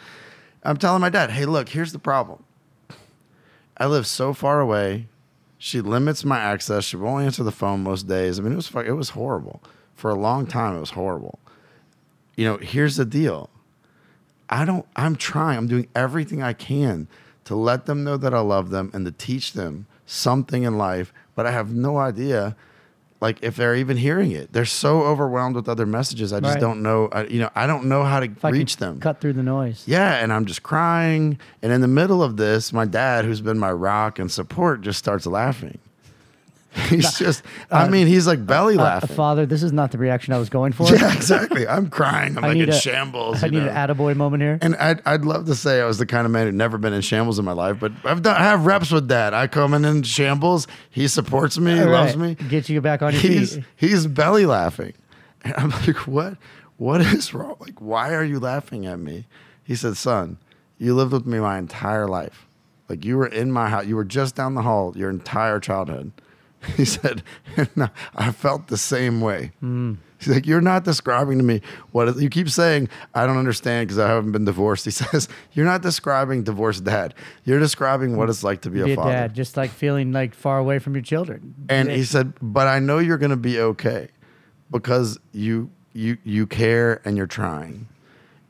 [0.64, 2.44] i'm telling my dad hey look here's the problem
[3.78, 5.08] i live so far away
[5.64, 6.84] she limits my access.
[6.84, 8.38] She won't answer the phone most days.
[8.38, 9.64] I mean it was it was horrible.
[9.96, 11.40] For a long time it was horrible.
[12.36, 13.50] You know here's the deal.
[14.50, 17.08] I don't, I'm trying, I'm doing everything I can
[17.46, 21.14] to let them know that I love them and to teach them something in life,
[21.34, 22.58] but I have no idea.
[23.24, 26.34] Like if they're even hearing it, they're so overwhelmed with other messages.
[26.34, 26.60] I just Right.
[26.60, 27.08] don't know.
[27.14, 29.00] I, you know, I don't know how to If reach them.
[29.00, 29.82] cut through the noise.
[29.88, 31.38] Yeah, and I'm just crying.
[31.62, 35.00] And in the middle of this, my dad, who's been my rock and support, just
[35.00, 35.78] starts laughing.
[36.90, 39.16] He's just, I um, mean, he's like uh, belly uh, uh, laughing.
[39.16, 40.88] Father, this is not the reaction I was going for.
[40.96, 41.68] yeah, exactly.
[41.68, 42.36] I'm crying.
[42.36, 43.44] I'm I like need in a- shambles.
[43.44, 43.70] I you need know?
[43.72, 44.58] an attaboy moment here.
[44.60, 46.94] And I'd, I'd love to say I was the kind of man who'd never been
[46.94, 49.36] in shambles in my life, but I've done, I have reps with dad.
[49.36, 50.68] I come in in shambles.
[50.90, 51.76] He supports me.
[51.76, 52.48] He All loves right, me.
[52.50, 53.66] Get you back on your He's, feet.
[53.76, 54.94] he's belly laughing.
[55.46, 56.38] And I'm like, what?
[56.78, 57.58] What is wrong?
[57.60, 59.26] Like, why are you laughing at me?
[59.64, 60.38] He said, son,
[60.78, 62.48] you lived with me my entire life.
[62.88, 63.86] Like, you were in my house.
[63.86, 66.14] You were just down the hall your entire childhood.
[66.78, 67.24] He said,
[67.76, 69.52] "No, I felt the same way.
[69.60, 69.94] Hmm.
[70.20, 74.00] He's like, You're not describing to me what you keep saying, I don't understand because
[74.00, 74.86] I haven't been divorced.
[74.86, 77.14] He says, You're not describing divorced dad.
[77.44, 79.12] You're describing what it's like to be, Be a a father.
[79.12, 81.54] dad, just like feeling like far away from your children.
[81.70, 81.96] And Yeah.
[81.96, 84.08] he said, But I know you're gonna be okay
[84.72, 87.88] because you you you care and you're trying.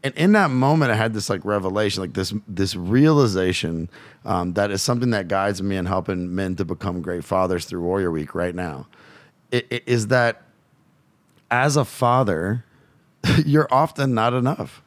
[0.03, 3.89] And in that moment, I had this like revelation, like this this realization
[4.25, 7.81] um, that is something that guides me in helping men to become great fathers through
[7.81, 8.87] Warrior Week right now.
[9.49, 10.41] It, it is that
[11.49, 12.65] as a father,
[13.45, 14.81] you're often not enough.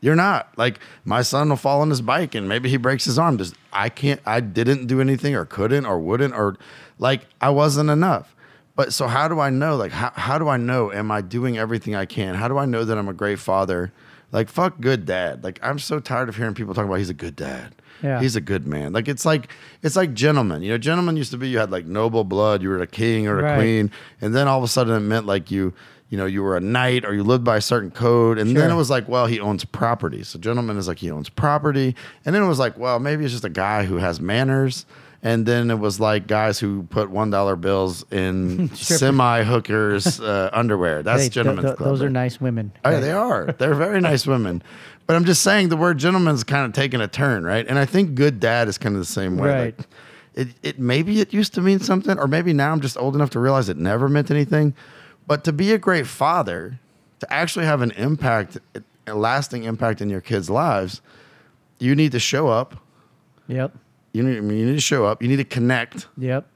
[0.00, 3.18] You're not like my son will fall on his bike and maybe he breaks his
[3.18, 3.38] arm.
[3.38, 4.20] Just I can't.
[4.26, 6.56] I didn't do anything or couldn't or wouldn't or
[6.98, 8.34] like I wasn't enough.
[8.74, 9.76] But so how do I know?
[9.76, 10.90] Like how how do I know?
[10.90, 12.34] Am I doing everything I can?
[12.34, 13.92] How do I know that I'm a great father?
[14.32, 15.42] Like fuck good dad.
[15.44, 17.74] Like I'm so tired of hearing people talk about he's a good dad.
[18.02, 18.20] Yeah.
[18.20, 18.92] He's a good man.
[18.92, 19.48] Like it's like
[19.82, 20.62] it's like gentlemen.
[20.62, 22.62] You know, gentlemen used to be you had like noble blood.
[22.62, 23.56] You were a king or a Right.
[23.58, 23.90] queen,
[24.20, 25.74] and then all of a sudden it meant like you
[26.08, 28.70] you know you were a knight or you lived by a certain code, and then
[28.70, 30.22] it was like well he owns property.
[30.22, 33.32] So gentleman is like he owns property, and then it was like well maybe it's
[33.32, 34.86] just a guy who has manners.
[35.22, 40.48] And then it was like guys who put one dollar bills in semi hookers uh,
[40.52, 41.02] underwear.
[41.02, 41.88] That's Hey, gentlemen's th- club.
[41.90, 42.72] Those are nice women.
[42.84, 43.52] Oh, yeah, they are.
[43.52, 44.62] They're very nice women.
[45.06, 47.66] But I'm just saying the word gentleman's kind of taking a turn, right?
[47.66, 49.48] And I think good dad is kind of the same way.
[49.48, 49.78] Right.
[49.78, 49.88] Like,
[50.34, 53.30] it, it maybe it used to mean something, or maybe now I'm just old enough
[53.30, 54.74] to realize it never meant anything.
[55.26, 56.78] But to be a great father,
[57.18, 58.58] to actually have an impact,
[59.06, 61.02] a lasting impact in your kids' lives,
[61.78, 62.76] you need to show up.
[63.48, 63.76] Yep.
[64.12, 65.22] You need, you need to show up.
[65.22, 66.46] You need to connect, Yep.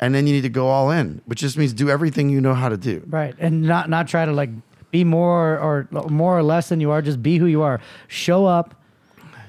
[0.00, 2.54] and then you need to go all in, which just means do everything you know
[2.54, 3.02] how to do.
[3.06, 3.34] Right.
[3.38, 4.50] And not not try to like
[4.90, 7.00] be more or more or less than you are.
[7.00, 7.80] Just be who you are.
[8.08, 8.74] Show up,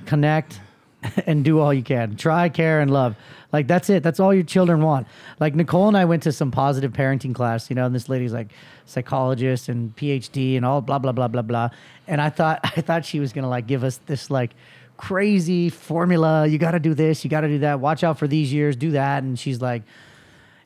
[0.06, 0.60] connect,
[1.26, 2.16] and do all you can.
[2.16, 3.16] Try, care, and love.
[3.52, 4.02] Like that's it.
[4.04, 5.08] That's all your children want.
[5.40, 8.32] Like Nicole and I went to some positive parenting class, you know, and this lady's
[8.34, 8.48] like
[8.92, 11.70] psychologist and PhD and all blah blah blah blah blah.
[12.08, 14.52] And I thought I thought she was gonna like give us this like
[14.98, 16.46] crazy formula.
[16.46, 17.24] You got to do this.
[17.24, 17.80] You got to do that.
[17.80, 18.76] Watch out for these years.
[18.76, 19.24] Do that.
[19.24, 19.82] And she's like,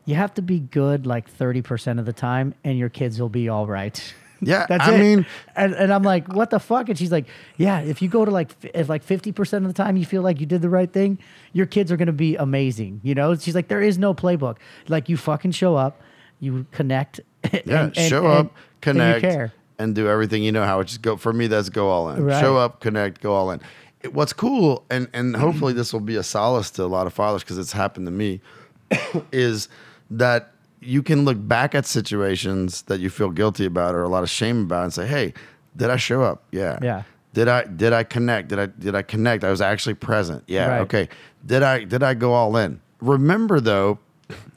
[0.03, 3.47] you have to be good like 30% of the time and your kids will be
[3.47, 4.13] all right.
[4.41, 4.99] Yeah, That's I it.
[4.99, 6.89] mean- and, and I'm like, what the fuck?
[6.89, 9.95] And she's like, yeah, if you go to like, if like 50% of the time
[9.95, 11.19] you feel like you did the right thing,
[11.53, 12.99] your kids are going to be amazing.
[13.01, 14.57] You know, she's like, there is no playbook.
[14.89, 16.01] Like you fucking show up,
[16.39, 17.21] you connect.
[17.65, 20.79] Yeah, and- show and- up, connect, and do everything you know how.
[20.79, 21.47] It's just go for me.
[21.47, 22.23] That's go all in.
[22.23, 22.39] Right.
[22.41, 23.61] Show up, connect, go all in.
[24.01, 27.13] It- what's cool, and and hopefully this will be a solace to a lot of
[27.13, 28.41] fathers because it's happened to me,
[29.31, 29.69] is
[30.09, 34.21] that you can look back at situations that you feel guilty about or a lot
[34.23, 35.33] of shame about and say, hey,
[35.75, 36.43] did I show up?
[36.51, 36.77] Yeah.
[36.81, 37.03] Yeah.
[37.33, 38.47] Did I did I connect?
[38.49, 39.43] Did I did I connect?
[39.43, 40.43] I was actually present.
[40.47, 40.67] Yeah.
[40.67, 40.81] Right.
[40.81, 41.09] Okay.
[41.45, 42.79] Did I did I go all in?
[43.01, 43.99] Remember though,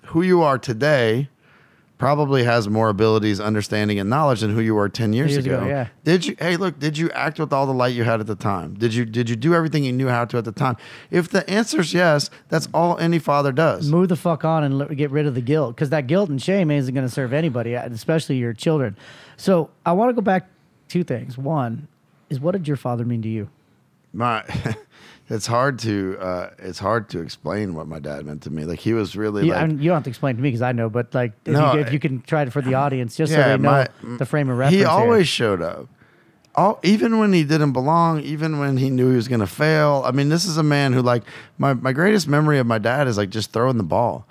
[0.07, 1.29] who you are today
[1.99, 5.67] probably has more abilities, understanding, and knowledge than who you were ten years, Years ago,
[5.67, 5.89] yeah.
[6.05, 6.37] Did you?
[6.39, 8.75] Hey, look, did you act with all the light you had at the time?
[8.75, 9.05] Did you?
[9.05, 10.77] Did you do everything you knew how to at the time?
[11.11, 13.91] If the answer is yes, that's all any father does.
[13.91, 16.41] Move the fuck on and let- get rid of the guilt because that guilt and
[16.41, 18.97] shame isn't going to serve anybody, uh, especially your children.
[19.37, 20.49] So I want to go back
[20.89, 21.37] two things.
[21.37, 21.89] One
[22.31, 23.49] is what did your father mean to you?
[24.13, 24.43] my
[25.31, 28.65] it's hard to uh, it's hard to explain what my dad meant to me.
[28.65, 30.73] Like he was really You, like you don't have to explain to me because I
[30.73, 33.33] know, but like if, No, you, if you can try it for the audience, just
[33.33, 33.71] so Yeah, they know
[34.03, 34.73] my- the frame of reference.
[34.75, 34.89] he here.
[34.89, 35.89] always showed up.
[36.55, 40.03] All, even when he didn't belong, even when he knew he was going to fail.
[40.05, 41.23] I mean, this is a man who, like,
[41.57, 44.27] my, my greatest memory of my dad is like just throwing the ball.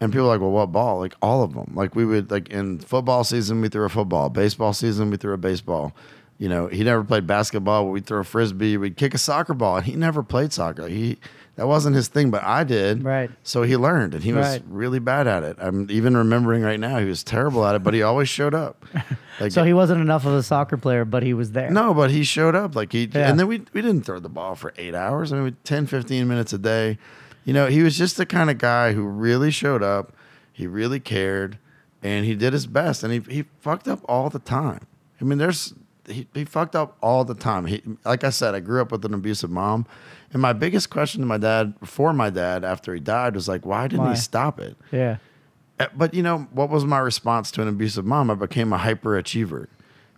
[0.00, 0.98] And people are like, well, what ball?
[0.98, 1.72] Like, all of them.
[1.76, 4.28] Like, we would, like, in football season, we threw a football.
[4.28, 5.92] Baseball season, we threw a baseball.
[6.38, 8.76] You know, he never played basketball, we'd throw a frisbee.
[8.76, 9.76] We'd kick a soccer ball.
[9.78, 10.86] And he never played soccer.
[10.86, 11.18] He,
[11.56, 13.02] that wasn't his thing, but I did.
[13.02, 13.28] Right.
[13.42, 14.62] So he learned, and he was Right.
[14.68, 15.56] really bad at it.
[15.58, 18.84] I'm even remembering right now, he was terrible at it, but he always showed up.
[19.40, 21.70] Like, So he wasn't enough of a soccer player, but he was there.
[21.70, 22.74] no, but he showed up.
[22.74, 23.30] Like he, Yeah.
[23.30, 25.32] and then we we didn't throw the ball for eight hours.
[25.32, 26.98] I mean, we- 10, 15 minutes a day.
[27.44, 30.12] You know, he was just the kind of guy who really showed up.
[30.52, 31.56] He really cared,
[32.02, 33.04] and he did his best.
[33.04, 34.80] And he he fucked up all the time.
[35.20, 35.72] I mean, there's
[36.08, 37.66] he, he fucked up all the time.
[37.66, 39.86] He, like I said, I grew up with an abusive mom,
[40.32, 43.64] and my biggest question to my dad before my dad after he died was like,
[43.66, 44.10] why didn't Why?
[44.10, 44.76] he stop it?
[44.92, 45.16] Yeah.
[45.80, 48.30] Uh, But you know, what was my response to an abusive mom?
[48.30, 49.66] I became a hyperachiever.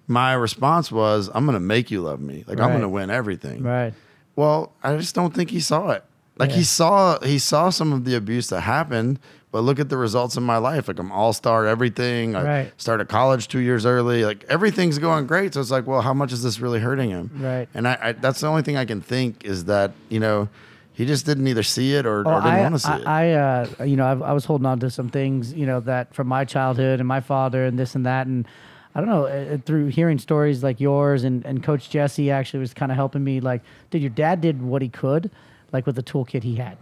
[0.06, 2.44] My response was, I'm going to make you love me.
[2.46, 2.80] Like I'm Right.
[2.80, 3.62] to win everything.
[3.62, 3.94] Right.
[4.34, 6.04] Well, I just don't think he saw it.
[6.38, 6.56] Like Yeah.
[6.56, 9.20] he saw he saw some of the abuse that happened,
[9.52, 10.86] but look at the results in my life.
[10.88, 12.36] Like I'm all star everything.
[12.36, 12.72] I Right.
[12.76, 14.24] started college two years early.
[14.24, 15.54] Like everything's going great.
[15.54, 17.30] So it's like, well, how much is this really hurting him?
[17.34, 17.68] Right.
[17.74, 20.48] And I, I that's the only thing I can think is that you know
[20.92, 22.96] he just didn't either see it or, Oh, or didn't I, want to see I,
[22.98, 23.06] it.
[23.06, 23.32] I,
[23.80, 26.26] uh, you know, I've, I was holding on to some things, you know, that from
[26.26, 28.46] my childhood and my father and this and that, and
[28.94, 32.74] I don't know, uh, through hearing stories like yours and, and Coach Jesse actually was
[32.74, 33.40] kind of helping me.
[33.40, 35.30] Like, dude, your dad did what he could,
[35.72, 36.76] like with the toolkit he had.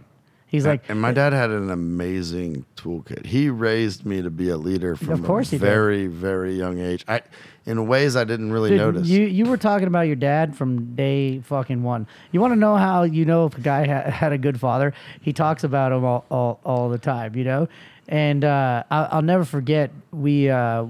[0.49, 3.27] He's like, and my dad had an amazing toolkit.
[3.27, 7.05] He raised me to be a leader from Of course a very, very young age.
[7.07, 7.21] I,
[7.67, 9.07] in ways I didn't really Dude, notice.
[9.07, 12.07] You you were talking about your dad from day fucking one.
[12.31, 14.95] You want to know how you know if a guy ha- had a good father?
[15.21, 17.67] He talks about him all, all, all the time, you know.
[18.07, 20.49] And uh, I'll, I'll never forget we.
[20.49, 20.87] Uh,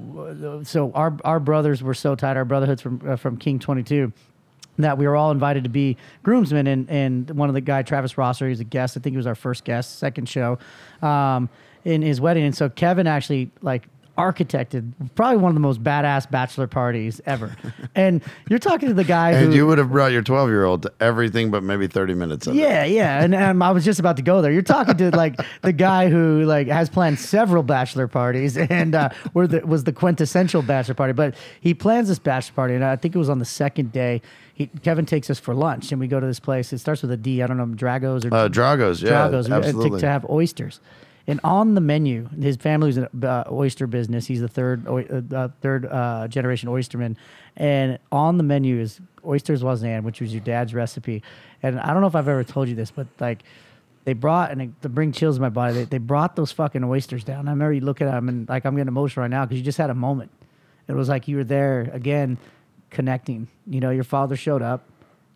[0.64, 2.38] so our our brothers were so tight.
[2.38, 4.14] Our brotherhoods from uh, from King Twenty Two.
[4.80, 8.18] That we were all invited to be groomsmen, and, and one of the guy Travis
[8.18, 8.98] Rosser, he was a guest.
[8.98, 10.58] I think he was our first guest, second show,
[11.02, 11.50] um,
[11.84, 12.44] in his wedding.
[12.44, 13.88] And so Kevin actually like
[14.20, 17.56] architected probably one of the most badass bachelor parties ever.
[17.96, 20.66] and you're talking to the guy and who you would have brought your 12 year
[20.66, 22.60] old to everything but maybe 30 minutes of it.
[22.60, 24.52] yeah, yeah, and um, I was just about to go there.
[24.52, 29.10] You're talking to like the guy who like has planned several bachelor parties and uh,
[29.34, 31.14] were the, was the quintessential bachelor party.
[31.14, 34.22] But he plans this bachelor party, and I think it was on the second day.
[34.60, 36.74] He, Kevin takes us for lunch, and we go to this place.
[36.74, 37.42] It starts with a D.
[37.42, 39.10] I don't know, Drago's or Uh, Drago's, yeah.
[39.10, 40.02] Drago's uh, to, absolutely.
[40.02, 40.82] to have oysters.
[41.28, 44.26] And on the menu, his family's an uh, oyster business.
[44.26, 44.86] He's the third
[45.34, 47.18] uh, third uh, generation oysterman,
[47.56, 51.24] and on the menu is oysters Voisin, which was your dad's recipe.
[51.64, 53.44] And I don't know if I've ever told you this, but like
[54.06, 56.84] they brought and it, to bring chills in my body, they, they brought those fucking
[56.84, 57.48] oysters down.
[57.48, 59.64] I remember you looking at them and like I'm getting emotional right now because you
[59.64, 60.32] just had a moment.
[60.88, 62.40] It was like you were there again,
[62.90, 63.48] connecting.
[63.68, 64.84] You know, your father showed up,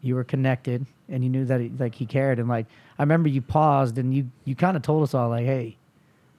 [0.01, 2.39] you were connected, and you knew that he, like he cared.
[2.39, 2.65] And like
[2.97, 5.77] I remember you paused and you you kind of told us all like, hey,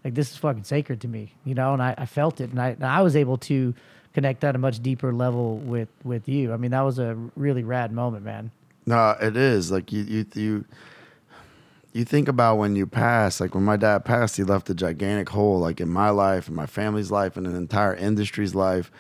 [0.05, 1.73] like this is fucking sacred to me, you know.
[1.73, 3.75] And I, I felt it, and I and I was able to
[4.13, 6.53] connect at a much deeper level with with you.
[6.53, 8.51] I mean, that was a really rad moment, man.
[8.87, 9.71] No, it is.
[9.71, 10.65] Like you, you, you,
[11.93, 13.41] you think about when you pass.
[13.41, 16.57] Like when my dad passed, he left a gigantic hole, like in my life, and
[16.57, 18.91] my family's life, and an entire industry's life.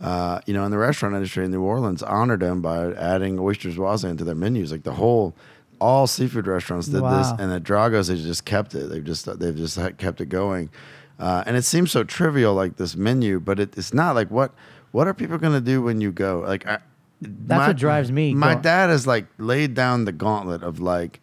[0.00, 3.74] Uh, you know, in the restaurant industry in New Orleans, honored them by adding oysters
[3.74, 4.70] Voisin into their menus.
[4.70, 5.34] Like the whole,
[5.80, 7.18] all seafood restaurants did Wow.
[7.18, 8.88] this, and at Drago's, they just kept it.
[8.90, 10.70] They've just they've just kept it going.
[11.18, 14.14] Uh, and it seems so trivial, like this menu, but it, it's not.
[14.14, 14.52] Like what
[14.92, 16.44] what are people gonna do when you go?
[16.46, 16.78] Like I,
[17.20, 18.34] That's what drives me.
[18.34, 21.20] My Go- dad has like laid down the gauntlet of like,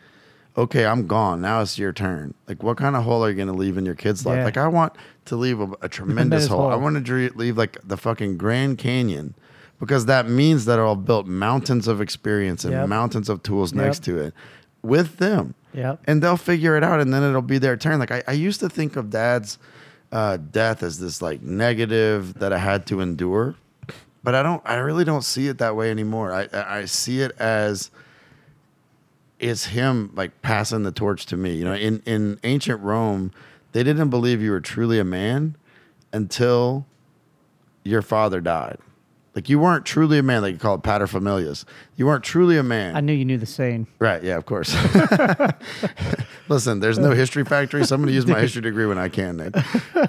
[0.57, 1.39] okay, I'm gone.
[1.41, 2.33] Now it's your turn.
[2.47, 4.37] Like, what kind of hole are you going to leave in your kid's life?
[4.37, 4.43] Yeah.
[4.45, 4.93] Like, I want
[5.25, 6.67] to leave a, a tremendous Tremendous hole.
[6.67, 6.81] I hole.
[6.81, 9.33] want to dre- leave like the fucking Grand Canyon
[9.79, 12.87] because that means that I'll built mountains of experience and Yep.
[12.89, 14.33] mountains of tools next to it
[14.81, 15.53] with them.
[15.73, 15.99] Yep.
[16.05, 17.99] And they'll figure it out and then it'll be their turn.
[17.99, 19.57] Like, I, I used to think of dad's
[20.11, 23.55] uh, death as this like negative that I had to endure.
[24.23, 24.61] But I don't.
[24.65, 26.31] I really don't see it that way anymore.
[26.33, 27.91] I I I see it as
[29.39, 31.55] it's him like passing the torch to me.
[31.55, 33.31] You know, in in ancient Rome,
[33.75, 35.57] they didn't believe you were truly a man
[36.13, 36.85] until
[37.83, 38.77] your father died.
[39.35, 40.43] Like you weren't truly a man.
[40.43, 41.65] Like you call it paterfamilias.
[41.97, 42.95] You weren't truly a man.
[42.95, 43.87] I knew you knew the saying.
[43.99, 44.23] Right.
[44.23, 44.37] Yeah.
[44.37, 44.73] Of course.
[46.47, 49.09] Listen, there's no history factory, so I'm going to use my history degree when I
[49.09, 49.53] can, Nick.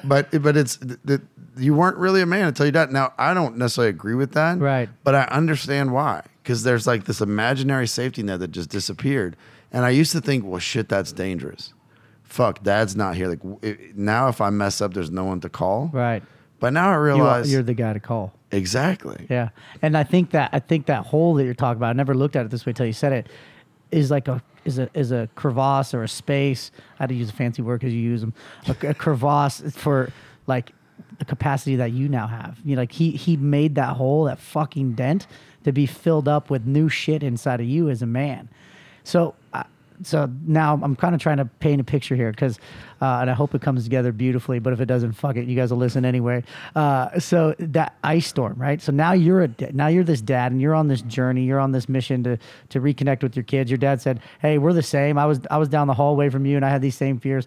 [0.04, 1.22] But but it's that
[1.56, 2.92] you weren't really a man until you died.
[2.92, 4.60] Now I don't necessarily agree with that.
[4.60, 4.88] Right.
[5.02, 9.36] But I understand why because there's like this imaginary safety net that just disappeared.
[9.72, 11.74] And I used to think, well, shit, that's dangerous.
[12.36, 13.28] Fuck, dad's not here.
[13.28, 15.88] Like it, now, if I mess up, there's no one to call.
[15.92, 16.22] Right.
[16.60, 18.32] But now I You are, realize you're the guy to call.
[18.52, 19.26] exactly.
[19.30, 19.48] Yeah,
[19.82, 22.36] and I think that I think that hole that you're talking about, I never looked
[22.36, 23.26] at it this way until you said it,
[23.90, 26.70] is like a is a is a crevasse or a space.
[26.98, 28.34] I had to use a fancy word because you use them.
[28.68, 30.12] A, a crevasse for
[30.46, 30.72] like
[31.18, 32.58] the capacity that you now have.
[32.64, 35.26] You know, like he he made that hole, that fucking dent,
[35.64, 38.50] to be filled up with new shit inside of you as a man.
[39.04, 39.34] So.
[40.02, 42.58] So now I'm kind of trying to paint a picture here because,
[43.00, 44.58] uh, and I hope it comes together beautifully.
[44.58, 46.44] But if it doesn't, fuck it, you guys will listen anyway.
[46.74, 48.80] Uh, so that ice storm, right?
[48.80, 51.44] So now you're a now you're this dad, and you're on this journey.
[51.44, 52.38] You're on this mission to
[52.70, 53.70] to reconnect with your kids.
[53.70, 55.18] Your dad said, "Hey, we're the same.
[55.18, 57.46] I was I was down the hallway from you, and I had these same fears."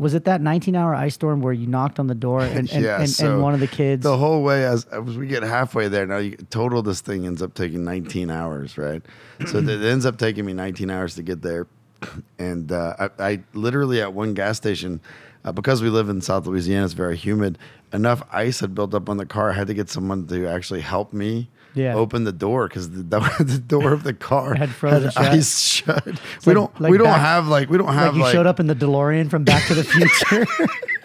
[0.00, 2.82] Was it that 19 hour ice storm where you knocked on the door and, and,
[2.82, 4.02] yeah, and, so and one of the kids?
[4.02, 7.42] The whole way as as we get halfway there, now you, total this thing ends
[7.42, 9.02] up taking 19 hours, right?
[9.46, 11.66] So it ends up taking me 19 hours to get there,
[12.38, 15.02] and uh, I, I literally at one gas station,
[15.44, 17.58] uh, because we live in South Louisiana, it's very humid.
[17.92, 19.50] Enough ice had built up on the car.
[19.50, 21.50] I had to get someone to actually help me.
[21.74, 21.94] Yeah.
[21.94, 25.22] open the door because the, door- the door of the car Had frozen shut.
[25.24, 26.04] ice shut.
[26.06, 28.46] we like- don't like we don't back- have like we don't have like you showed
[28.46, 30.46] up in the DeLorean from Back to the Future.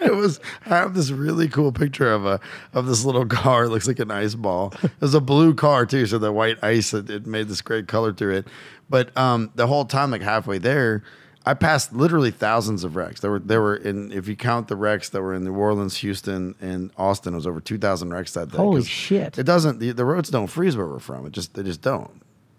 [0.00, 2.40] it was I have this really cool picture of a
[2.72, 3.64] of this little car.
[3.64, 4.72] It looks like an ice ball.
[4.82, 7.86] It was a blue car too, so the white ice it, it made this great
[7.88, 8.46] color to it.
[8.90, 11.02] But um, the whole time, like halfway there,
[11.48, 13.20] I passed literally thousands of wrecks.
[13.20, 15.96] There were there were in if you count the wrecks that were in New Orleans,
[15.98, 18.56] Houston, and Austin, it was over two thousand wrecks that day.
[18.56, 19.38] Holy 'Cause shit.
[19.38, 21.24] It doesn't the, the roads don't freeze where we're from.
[21.26, 22.10] It just they just don't.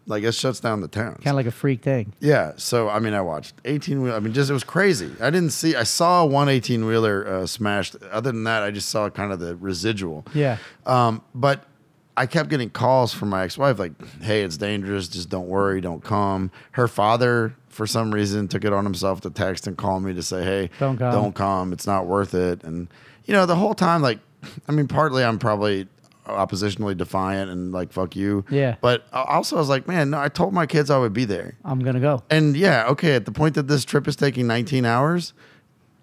[0.10, 1.18] Like it shuts down the towns.
[1.18, 2.14] kind of like a freak thing.
[2.22, 2.54] Yeah.
[2.56, 4.16] So I mean, I watched 18 wheel.
[4.16, 5.12] I mean, just it was crazy.
[5.20, 5.76] I didn't see.
[5.76, 7.98] I saw one 18 wheeler uh, smashed.
[8.10, 10.26] Other than that, I just saw kind of the residual.
[10.34, 10.60] Yeah.
[10.86, 11.66] Um, but
[12.16, 15.10] I kept getting calls from my ex-wife like, "Hey, it's dangerous.
[15.10, 15.82] Just don't worry.
[15.82, 20.00] Don't come." Her father, for some reason, took it on himself to text and call
[20.00, 21.72] me to say, "Hey, Don't come." Don't come.
[21.72, 22.88] It's not worth it." And
[23.26, 24.20] you know, the whole time, like,
[24.68, 25.88] I mean, partly I'm probably
[26.26, 28.76] oppositionally defiant and like, "Fuck you." Yeah.
[28.82, 31.56] But also, I was like, "Man, no." I told my kids I would be there.
[31.64, 32.24] I'm gonna go.
[32.30, 35.34] And yeah, okay, at the point that this trip is taking 19 hours,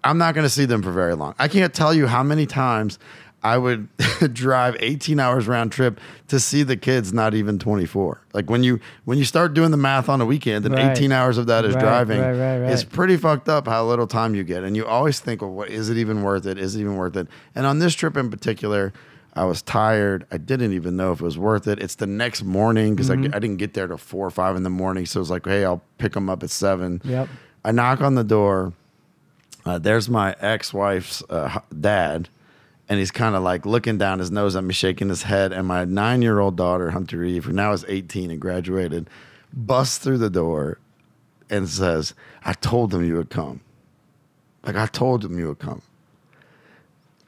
[0.05, 1.33] I'm not going to see them for very long.
[1.39, 2.99] I can't tell you how many times
[3.45, 3.87] I would
[4.33, 8.21] drive 18 hours round trip to see the kids not even 24.
[8.33, 10.97] Like when you when you start doing the math on a weekend and Right.
[10.97, 12.71] 18 hours of that is Right, driving, right, right, right.
[12.71, 14.63] it's pretty fucked up how little time you get.
[14.63, 16.57] And you always think, well, what is it even worth it?
[16.57, 17.27] Is it even worth it?
[17.53, 18.91] And on this trip in particular,
[19.37, 20.25] I was tired.
[20.31, 21.77] I didn't even know if it was worth it.
[21.79, 23.33] It's the next morning because Mm-hmm.
[23.33, 25.05] I, I didn't get there till four or five in the morning.
[25.05, 27.01] So it was like, hey, I'll pick them up at seven.
[27.03, 27.29] Yep.
[27.63, 28.73] I knock on the door.
[29.65, 32.29] Uh, there's my ex-wife's uh, dad,
[32.87, 35.51] and he's kind of like looking down his nose at me, shaking his head.
[35.51, 39.09] And my nine-year-old daughter, Hunter Eve, who now is 18 and graduated,
[39.53, 40.79] busts through the door
[41.49, 43.61] and says, "I told them you would come.
[44.63, 45.81] Like I told them you would come."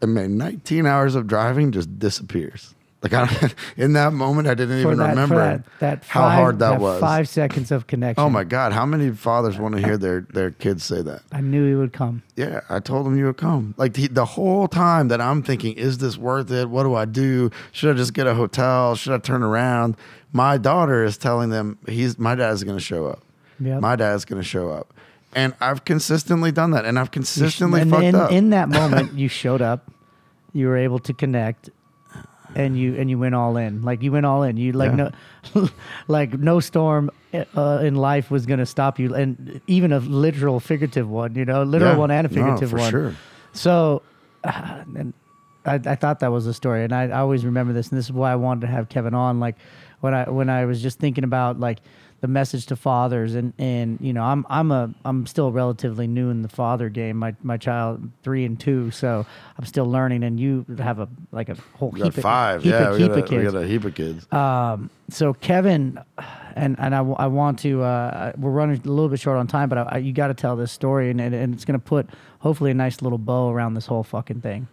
[0.02, 2.76] And man, 19 hours of driving just disappears.
[3.04, 6.36] Like I in that moment, I didn't For even that, remember that, that how five-
[6.40, 7.00] hard that, was.
[7.00, 8.24] Five seconds of connection.
[8.24, 8.74] Oh my God!
[8.74, 11.22] How many fathers want to hear their their kids say that?
[11.32, 12.24] I knew he would come.
[12.36, 13.76] Yeah, I told him you would come.
[13.78, 16.70] Like the, the whole time that I'm thinking, is this worth it?
[16.70, 17.52] What do I do?
[17.72, 18.96] Should I just get a hotel?
[18.96, 19.96] Should I turn around?
[20.34, 23.22] My daughter is telling them he's my dad's going to show up.
[23.60, 23.80] Yep.
[23.82, 24.92] My dad's going to show up,
[25.34, 28.32] and I've consistently done that, and I've consistently and fucked in, up.
[28.32, 29.92] in that moment, you showed up.
[30.54, 31.70] You were able to connect,
[32.56, 33.82] and you and you went all in.
[33.82, 34.58] Like you went all in.
[34.58, 35.10] You like Yeah.
[35.54, 35.70] no,
[36.08, 37.10] like no storm
[37.56, 41.36] uh, in life was gonna stop you, and even a literal, figurative one.
[41.36, 41.98] You know, literal Yeah.
[41.98, 42.92] one and a No, figurative for one.
[42.92, 43.14] sure.
[43.54, 44.04] So,
[44.44, 45.14] uh, and
[45.66, 48.06] I, I thought that was a story, and I, I always remember this, and this
[48.06, 49.40] is why I wanted to have Kevin on.
[49.40, 49.58] Like
[50.00, 51.80] when I when I was just thinking about like
[52.19, 56.30] the message to fathers, and and you know I'm I'm a I'm still relatively new
[56.30, 57.17] in the father game.
[57.17, 59.26] My my child three and two, so
[59.57, 60.24] I'm still learning.
[60.24, 62.57] And you have a like a whole we heap five.
[62.57, 64.34] of, heap yeah, of, we, heap got of a, we got a heap of kids.
[64.34, 65.99] Um, so Kevin,
[66.55, 69.70] and and I, I want to uh, we're running a little bit short on time,
[69.70, 72.09] but I, I, you got to tell this story, and, and and it's gonna put
[72.39, 74.68] hopefully a nice little bow around this whole fucking thing.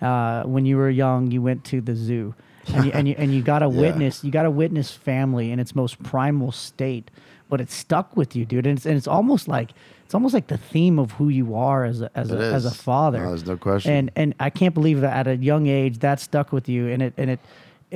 [0.00, 2.34] Uh, when you were young, you went to the zoo,
[2.74, 3.80] and you and you, and you got to Yeah.
[3.80, 7.10] witness you got to witness family in its most primal state
[7.48, 8.66] but it stuck with you, dude.
[8.66, 9.70] And it's, and it's almost like
[10.04, 12.64] it's almost like the theme of who you are as a as It a, as
[12.64, 13.20] a father.
[13.22, 13.92] No, there's no question.
[13.92, 17.02] And and I can't believe that at a young age that stuck with you, and
[17.02, 17.40] it and it.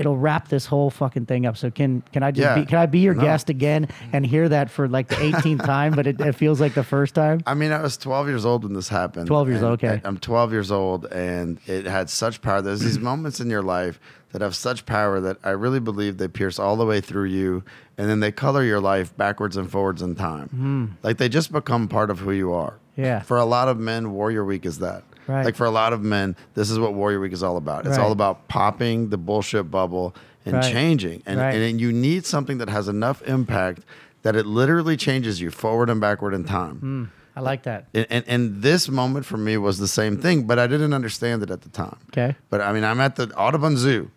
[0.01, 1.59] It'll wrap this whole fucking thing up.
[1.59, 2.55] So can can I just Yeah.
[2.55, 3.21] be, can I be your No.
[3.23, 6.73] guest again and hear that for like the 18th time, but it, it feels like
[6.73, 7.43] the first time?
[7.47, 9.27] I mean, I was 12 years old when this happened.
[9.27, 10.01] 12 years old, okay.
[10.03, 12.63] I'm 12 years old, and it had such power.
[12.63, 14.01] There's these moments in your life
[14.33, 17.63] that have such power that I really believe they pierce all the way through you,
[17.99, 20.49] and then they color your life backwards and forwards in time.
[20.49, 20.87] Hmm.
[21.03, 22.75] Like they just become part of who you are.
[22.97, 23.21] Yeah.
[23.21, 25.03] For a lot of men, Warrior Week is that.
[25.31, 25.45] Right.
[25.45, 27.87] Like for a lot of men, this is what Warrior Week is all about.
[27.87, 28.05] It's Right.
[28.05, 30.15] all about popping the bullshit bubble
[30.45, 30.73] and Right.
[30.73, 31.23] changing.
[31.27, 31.55] And, Right.
[31.55, 33.81] and you need something that has enough impact
[34.23, 36.77] that it literally changes you forward and backward in time.
[36.77, 37.05] Hmm.
[37.37, 37.87] I like that.
[37.95, 41.43] And, and, and this moment for me was the same thing, but I didn't understand
[41.43, 41.97] it at the time.
[42.11, 42.35] Okay.
[42.51, 44.11] But I mean, I'm at the Audubon Zoo,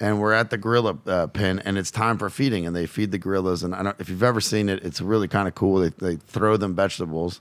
[0.00, 3.10] and we're at the gorilla uh, pen, and it's time for feeding, and they feed
[3.10, 3.62] the gorillas.
[3.62, 5.80] And I don't, if you've ever seen it, it's really kind of cool.
[5.80, 7.40] They, they throw them vegetables,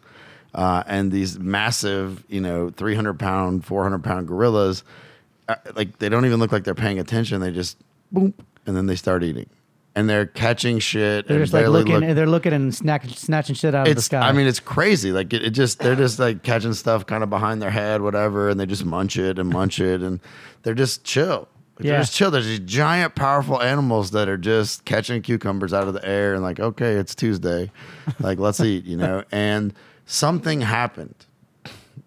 [0.53, 4.83] uh, and these massive, you know, 300 pound, 400 pound gorillas,
[5.47, 7.41] uh, like they don't even look like they're paying attention.
[7.41, 7.77] They just
[8.11, 8.33] boom,
[8.65, 9.49] and then they start eating,
[9.95, 11.27] and they're catching shit.
[11.27, 11.99] They're and just like looking.
[11.99, 14.19] look- they're looking and snack, snatching shit out of the sky.
[14.27, 15.11] I mean it's crazy.
[15.11, 18.49] Like it, it just they're just like catching stuff kind of behind their head, whatever,
[18.49, 20.19] and they just munch it and munch it, and
[20.63, 21.47] they're just chill.
[21.79, 21.91] Yeah.
[21.93, 22.29] They're just chill.
[22.29, 26.43] There's these giant, powerful animals that are just catching cucumbers out of the air and
[26.43, 27.71] like, okay, it's Tuesday,
[28.19, 29.23] like let's eat, you know.
[29.31, 29.73] And
[30.11, 31.15] something happened.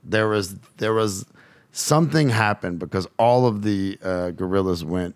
[0.05, 1.25] There was there was
[1.73, 5.15] something happened because all of the uh, gorillas went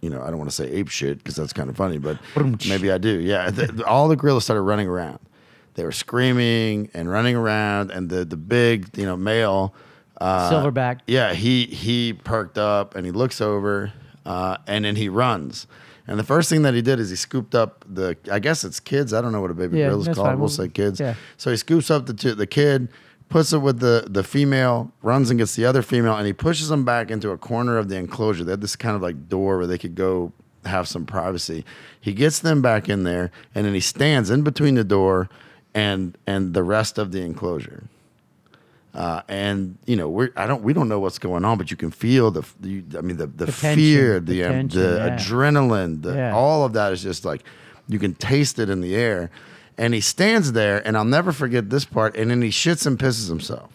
[0.00, 2.18] you know, I don't want to say ape shit because that's kind of funny, but
[2.66, 3.20] maybe I do.
[3.20, 3.50] Yeah,
[3.86, 5.18] all the gorillas started running around.
[5.74, 9.74] They were screaming and running around, and the the big, you know, male
[10.20, 11.00] uh, Silverback.
[11.06, 13.92] Yeah, he he perked up and he looks over,
[14.24, 15.66] uh, and then he runs.
[16.06, 18.16] And the first thing that he did is he scooped up the.
[18.30, 19.12] I guess it's kids.
[19.12, 20.16] I don't know what a baby Yeah, that's called.
[20.16, 20.26] fine.
[20.38, 20.98] We'll We'll- say kids.
[21.00, 21.14] yeah.
[21.36, 22.88] So he scoops up the two, the kid,
[23.28, 26.68] puts it with the the female, runs and gets the other female, and he pushes
[26.68, 28.44] them back into a corner of the enclosure.
[28.44, 30.32] They had this kind of like door where they could go
[30.64, 31.64] have some privacy.
[32.00, 35.28] He gets them back in there, and then he stands in between the door
[35.74, 37.84] and and the rest of the enclosure.
[38.92, 41.76] Uh, and you know we're I don't we don't know what's going on, but you
[41.76, 44.80] can feel the, the I mean the the, The tension, fear, the the um, tension,
[44.82, 45.16] the yeah.
[45.16, 46.34] adrenaline, the, Yeah.
[46.34, 47.44] all of that is just like
[47.88, 49.30] you can taste it in the air.
[49.78, 52.14] And he stands there, and I'll never forget this part.
[52.16, 53.70] And then he shits and pisses himself,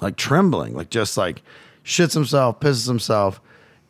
[0.00, 1.42] like trembling, like just like
[1.84, 3.40] shits himself, pisses himself,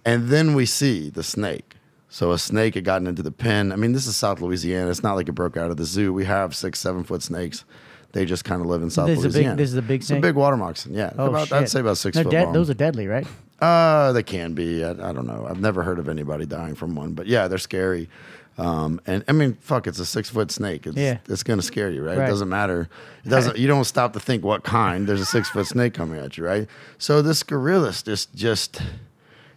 [0.04, 1.74] and then we see the snake.
[2.09, 3.70] So a snake had gotten into the pen.
[3.70, 4.90] I mean, this is South Louisiana.
[4.90, 6.12] It's not like it broke out of the zoo.
[6.12, 7.64] We have six, seven foot snakes.
[8.12, 9.56] They just kind of live in South This is a big- Louisiana.
[9.56, 10.18] this is a big It's snake?
[10.18, 10.94] a big water moccasin.
[10.94, 11.56] Yeah, oh about, shit.
[11.59, 12.52] I'd say about 6 They're foot dead- long.
[12.54, 13.26] Those are deadly, right?
[13.61, 14.84] Uh, they can be.
[14.84, 15.46] I, I don't know.
[15.48, 18.09] I've never heard of anybody dying from one, but yeah, they're scary.
[18.56, 20.86] Um, and I mean, fuck, it's a six foot snake.
[20.86, 21.18] It's, Yeah.
[21.28, 22.18] it's gonna scare you, right?
[22.18, 22.26] Right.
[22.26, 22.88] It doesn't matter.
[23.24, 23.56] It doesn't.
[23.59, 25.06] You don't stop to think what kind.
[25.06, 26.66] There's a six foot snake coming at you, right?
[26.98, 28.80] So this gorilla just just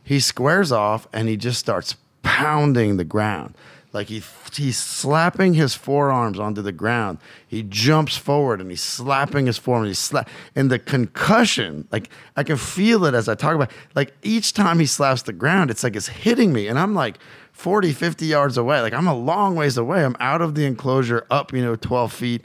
[0.03, 3.55] he squares off and he just starts pounding the ground.
[3.93, 4.23] Like he
[4.53, 7.17] he's slapping his forearms onto the ground.
[7.45, 9.89] He jumps forward and he's slapping his forearms.
[9.89, 13.71] He's slap and the concussion, like I can feel it as I talk about.
[13.93, 17.17] Like each time he slaps the ground, it's like it's hitting me, and I'm like
[17.51, 18.81] 40, 50 yards away.
[18.81, 20.05] Like I'm a long ways away.
[20.05, 22.43] I'm out of the enclosure, up you know 12 feet,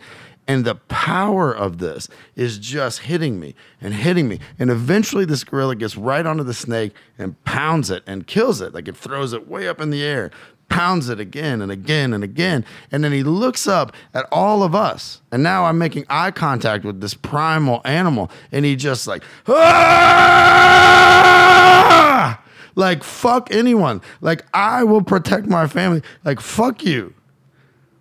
[0.49, 4.39] and the power of this is just hitting me and hitting me.
[4.59, 8.73] And eventually, this gorilla gets right onto the snake and pounds it and kills it.
[8.73, 10.31] Like it throws it way up in the air,
[10.77, 12.65] pounds it again and again and again.
[12.93, 15.21] And then he looks up at all of us.
[15.33, 18.31] And now I'm making eye contact with this primal animal.
[18.53, 20.43] And he just like, ah!
[22.75, 24.03] Like, fuck anyone.
[24.21, 26.03] Like, I will protect my family.
[26.25, 27.15] Like, fuck you.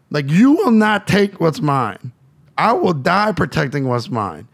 [0.10, 2.12] Like you will not take what's mine.
[2.58, 4.48] I will die protecting what's mine.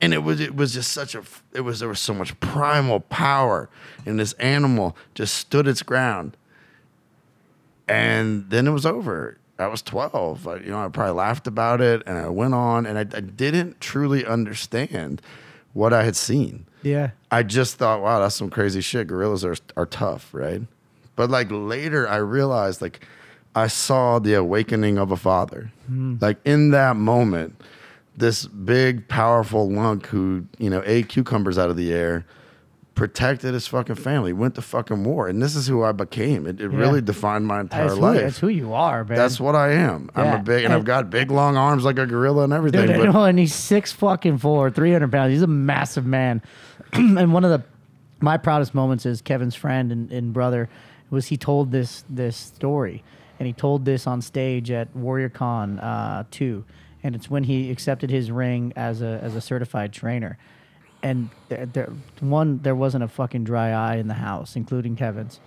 [0.00, 1.22] And it was it was just such a
[1.52, 3.68] it was there was so much primal power
[4.06, 6.36] and this animal just stood its ground.
[7.88, 9.38] And then it was over.
[9.58, 10.46] I was 12.
[10.46, 13.20] I, you know, I probably laughed about it and I went on and I, I
[13.20, 15.20] didn't truly understand
[15.72, 16.66] what I had seen.
[16.82, 17.10] Yeah.
[17.30, 19.08] I just thought, wow, that's some crazy shit.
[19.08, 20.62] Gorillas are are tough, right?
[21.16, 23.04] But like later, I realized like
[23.54, 25.72] I saw the awakening of a father.
[25.86, 26.16] Hmm.
[26.20, 27.60] Like in that moment,
[28.16, 32.24] this big, powerful lunk who you know ate cucumbers out of the air,
[32.98, 36.46] protected his fucking family, went to fucking war, and this is who I became.
[36.46, 36.78] It, it Yeah.
[36.78, 38.20] really defined my entire That's who, life.
[38.20, 39.16] that's who you are, man.
[39.16, 40.10] That's what I am.
[40.14, 42.86] I'm a big, and I've got big, long arms like a gorilla and everything.
[42.88, 45.32] Dude, but know, and he's six fucking four, 300 pounds.
[45.32, 46.42] He's a massive man.
[46.92, 47.62] and one of the
[48.20, 50.68] my proudest moments as Kevin's friend and, and brother
[51.08, 53.04] was he told this this story.
[53.38, 56.64] and he told this on stage at Warrior Con uh, two,
[57.04, 60.36] and it's when he accepted his ring as a as a certified trainer.
[61.02, 65.40] And there, there, one, there wasn't a fucking dry eye in the house, including Kevin's.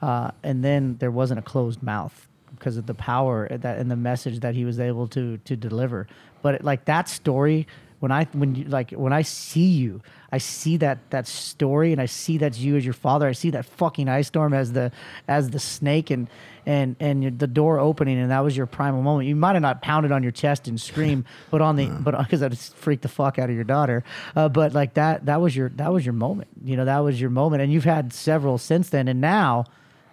[0.00, 3.96] Uh, and then there wasn't a closed mouth because of the power that and the
[3.96, 6.06] message that he was able to to deliver.
[6.42, 7.66] But it, like that story,
[8.04, 12.02] when I when you like when I see you, I see that that story and
[12.02, 13.26] I see that's you as your father.
[13.26, 14.92] I see that fucking ice storm as the
[15.26, 16.28] as the snake and
[16.66, 19.26] and and the door opening and that was your primal moment.
[19.26, 22.40] You might have not pounded on your chest and scream, but on the but because
[22.40, 24.04] that freaked the fuck out of your daughter.
[24.36, 26.48] Uh, but like that that was your that was your moment.
[26.62, 29.08] You know that was your moment, and you've had several since then.
[29.08, 29.64] And now,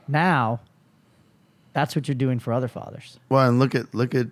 [0.07, 0.61] now,
[1.73, 3.19] that's what you're doing for other fathers.
[3.27, 4.27] Well, and look at look at.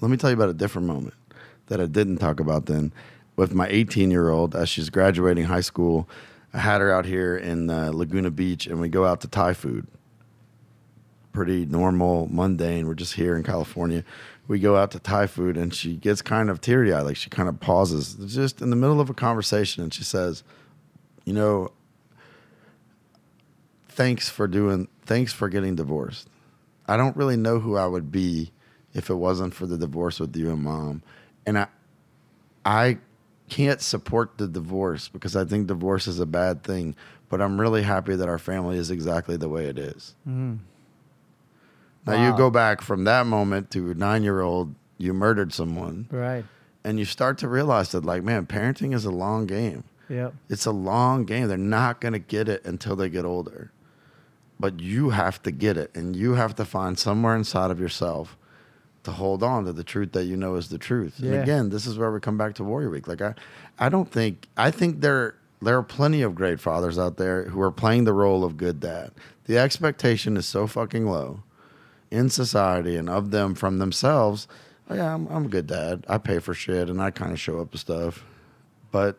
[0.00, 1.12] Let me tell you about a different moment
[1.70, 2.92] that I didn't talk about then.
[3.36, 6.08] With my 18 year old, as she's graduating high school,
[6.52, 9.54] I had her out here in uh, Laguna Beach, and we go out to Thai
[9.54, 9.86] food.
[11.32, 12.86] Pretty normal, mundane.
[12.86, 14.04] We're just here in California.
[14.48, 17.02] We go out to Thai food, and she gets kind of teary eyed.
[17.02, 20.42] Like she kind of pauses, just in the middle of a conversation, and she says,
[21.24, 21.70] "You know,
[23.88, 24.88] thanks for doing.
[25.06, 26.28] Thanks for getting divorced.
[26.88, 28.50] I don't really know who I would be
[28.92, 31.02] if it wasn't for the divorce with you and mom."
[31.46, 31.66] And I
[32.64, 32.98] I
[33.48, 36.94] can't support the divorce because I think divorce is a bad thing.
[37.28, 40.14] But I'm really happy that our family is exactly the way it is.
[40.28, 40.58] Mm.
[42.06, 42.30] Now Wow.
[42.30, 46.44] you go back from that moment to a nine year old, you murdered someone, Right.
[46.84, 49.84] and you start to realize that, like, man, parenting is a long game.
[50.08, 50.34] Yep.
[50.48, 51.46] It's a long game.
[51.46, 53.70] They're not going to get it until they get older.
[54.58, 58.36] But you have to get it, and you have to find somewhere inside of yourself
[59.04, 61.14] to hold on to the truth that you know is the truth.
[61.18, 61.32] Yeah.
[61.32, 63.08] And again, this is where we come back to Warrior Week.
[63.08, 63.34] Like I,
[63.78, 67.60] I don't think I think there there are plenty of great fathers out there who
[67.60, 69.12] are playing the role of good dad.
[69.44, 71.42] The expectation is so fucking low
[72.10, 74.48] in society and of them from themselves.
[74.88, 76.04] Oh, yeah, I'm, I'm a good dad.
[76.08, 78.24] I pay for shit and I kind of show up to stuff,
[78.90, 79.18] but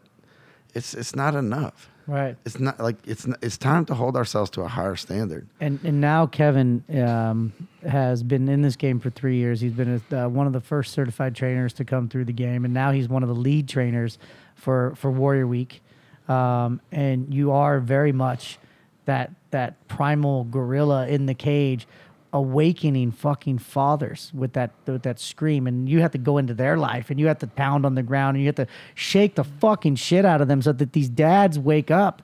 [0.73, 1.89] it's it's not enough.
[2.07, 2.35] Right.
[2.45, 5.47] It's not like it's it's time to hold ourselves to a higher standard.
[5.59, 7.53] And and now Kevin um,
[7.87, 9.61] has been in this game for three years.
[9.61, 12.65] He's been a, uh, one of the first certified trainers to come through the game,
[12.65, 14.17] and now he's one of the lead trainers
[14.55, 15.81] for for Warrior Week.
[16.27, 18.57] Um, and you are very much
[19.05, 21.87] that that primal gorilla in the cage,
[22.33, 26.77] awakening fucking fathers with that with that scream, and you have to go into their
[26.77, 29.43] life, and you have to pound on the ground, and you have to shake the
[29.43, 32.21] fucking shit out of them so that these dads wake up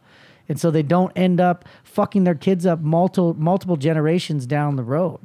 [0.49, 4.83] and so they don't end up fucking their kids up multiple multiple generations down the
[4.83, 5.19] road.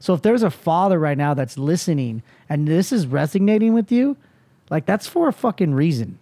[0.00, 4.16] So if there's a father right now that's listening and this is resonating with you,
[4.70, 6.18] like that's for a fucking reason.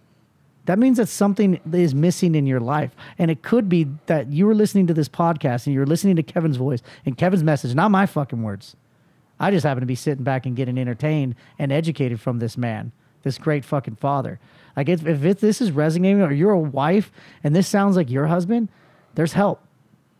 [0.65, 2.91] That means that something is missing in your life.
[3.17, 6.23] And it could be that you were listening to this podcast and you're listening to
[6.23, 8.75] Kevin's voice and Kevin's message, not my fucking words.
[9.39, 12.93] I just happen to be sitting back and getting entertained and educated from this man,
[13.23, 14.39] this great fucking father.
[14.77, 17.11] Like, if, if it, this is resonating, or you're a wife
[17.43, 18.69] and this sounds like your husband,
[19.15, 19.61] there's help.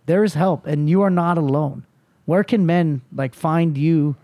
[0.05, 1.85] There is help, and you are not alone.
[2.25, 4.15] Where can men like find you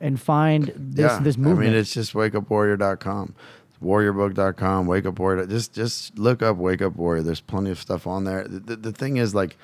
[0.00, 1.68] and find this this movement?
[1.68, 3.34] I mean, it's just wakeupwarrior.com.
[3.82, 5.46] Warriorbook.com, wake up warrior.
[5.46, 7.22] Just just look up wake up warrior.
[7.22, 8.46] There's plenty of stuff on there.
[8.46, 9.56] The, the, the thing is like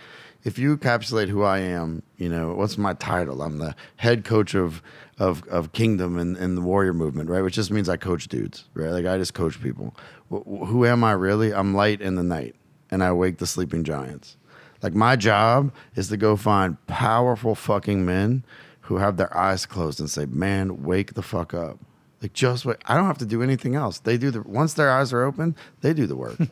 [0.45, 3.43] if you encapsulate who I am, you know, what's my title?
[3.43, 4.83] I'm the head coach of
[5.19, 7.43] of, of Kingdom and, and the Warrior movement, right?
[7.43, 8.91] Which just means I coach dudes, right?
[8.91, 9.97] Like I just coach people.
[10.31, 11.53] Wh- who am I really?
[11.53, 12.55] I'm light in the night,
[12.91, 14.37] and I wake the sleeping giants.
[14.81, 18.45] Like my job is to go find powerful fucking men
[18.83, 21.79] who have their eyes closed and say, "Man, wake the fuck up."
[22.21, 22.79] Like just wait.
[22.87, 24.01] I don't have to do anything else.
[24.01, 26.37] They do the once their eyes are open, they do the work.
[26.39, 26.49] But,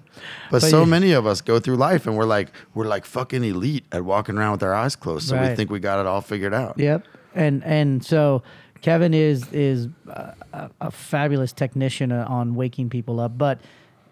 [0.51, 3.43] But so you- many of us go through life and we're like we're like fucking
[3.45, 5.29] elite at walking around with our eyes closed.
[5.29, 6.79] So we think we got it all figured out.
[6.79, 7.05] Yep.
[7.35, 8.43] And and so
[8.81, 13.61] Kevin is is a, a, a fabulous technician uh, on waking people up, but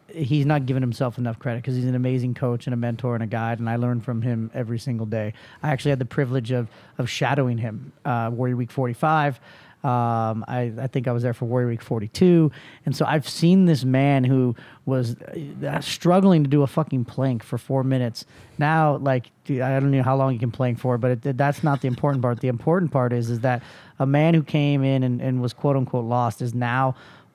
[0.08, 3.22] he's not giving himself enough credit because he's an amazing coach and a mentor and
[3.24, 5.32] a guide, and I learn from him every single day.
[5.62, 9.38] I actually had the privilege of of shadowing him uh, Warrior Week 45.
[9.84, 12.50] Um, I, I think I was there for Warrior Week 42.
[12.86, 14.56] And so I've seen this man who
[14.86, 18.24] was uh, struggling to do a fucking plank for four minutes.
[18.58, 21.82] Now, like, I don't know how long you can plank for, but it, that's not
[21.82, 22.40] the important part.
[22.40, 23.62] The important part is, is that
[23.98, 26.94] a man who came in and, and was quote unquote lost is now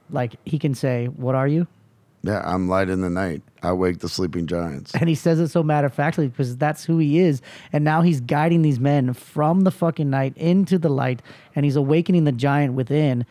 [0.10, 1.68] like, he can say, What are you?
[2.22, 3.41] Yeah, I'm light in the night.
[3.63, 4.93] I wake the sleeping giants.
[4.93, 7.41] And he says it so matter of factly because that's who he is.
[7.72, 11.22] And now he's guiding these men from the fucking night into the light,
[11.55, 13.26] and he's awakening the giant within.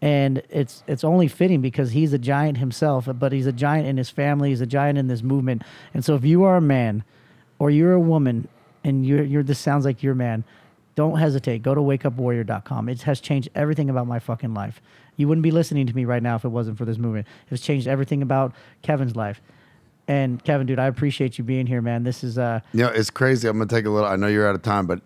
[0.00, 3.96] And it's it's only fitting because he's a giant himself, but he's a giant in
[3.96, 4.50] his family.
[4.50, 5.62] He's a giant in this movement.
[5.92, 7.02] And so, if you are a man,
[7.58, 8.46] or you're a woman,
[8.84, 10.44] and you're you're this sounds like your man,
[10.98, 11.62] don't hesitate.
[11.62, 12.88] Go to wakeupwarrior.com.
[12.88, 14.82] It has changed everything about my fucking life.
[15.14, 17.28] You wouldn't be listening to me right now if it wasn't for this movement.
[17.52, 19.40] It's changed everything about Kevin's life.
[20.08, 22.02] And Kevin, dude, I appreciate you being here, man.
[22.02, 23.46] This is uh You know, it's crazy.
[23.46, 24.08] I'm gonna take a little.
[24.08, 25.00] I know you're out of time, but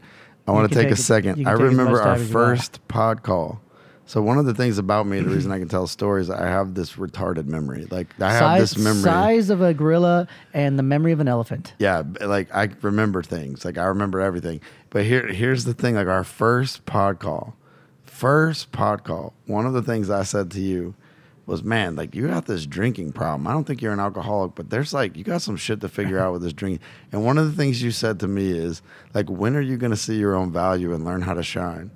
[0.48, 1.32] I want to take, take a second.
[1.32, 2.58] I can take as remember our time as you want.
[2.58, 3.60] first pod call.
[4.06, 6.74] So one of the things about me, the reason I can tell stories, I have
[6.74, 7.86] this retarded memory.
[7.90, 9.02] Like I have size, this memory.
[9.02, 11.74] size of a gorilla and the memory of an elephant.
[11.78, 13.64] Yeah, like I remember things.
[13.64, 14.60] Like I remember everything.
[14.92, 15.94] But here, here's the thing.
[15.94, 17.56] Like our first pod call,
[18.04, 19.32] first pod call.
[19.46, 20.94] One of the things I said to you
[21.46, 23.46] was, "Man, like you got this drinking problem.
[23.46, 26.18] I don't think you're an alcoholic, but there's like you got some shit to figure
[26.18, 28.82] out with this drinking." And one of the things you said to me is,
[29.14, 31.90] "Like when are you going to see your own value and learn how to shine?"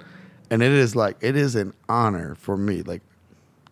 [0.50, 2.80] And it is like it is an honor for me.
[2.80, 3.02] Like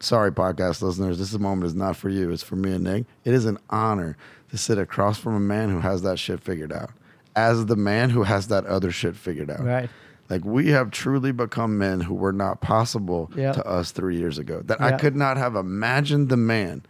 [0.01, 2.31] sorry, podcast listeners, this moment is not for you.
[2.31, 3.05] It's for me and Nick.
[3.25, 4.19] It is an honor
[4.51, 6.91] to sit across from a man who has that shit figured out,
[7.37, 9.61] as the man who has that other shit figured out.
[9.65, 9.91] Right.
[10.31, 13.53] Like we have truly become men who were not possible Yeah.
[13.53, 14.63] to us three years ago.
[14.65, 16.83] That I could not have imagined the man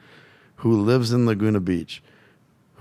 [0.56, 2.02] who lives in Laguna Beach,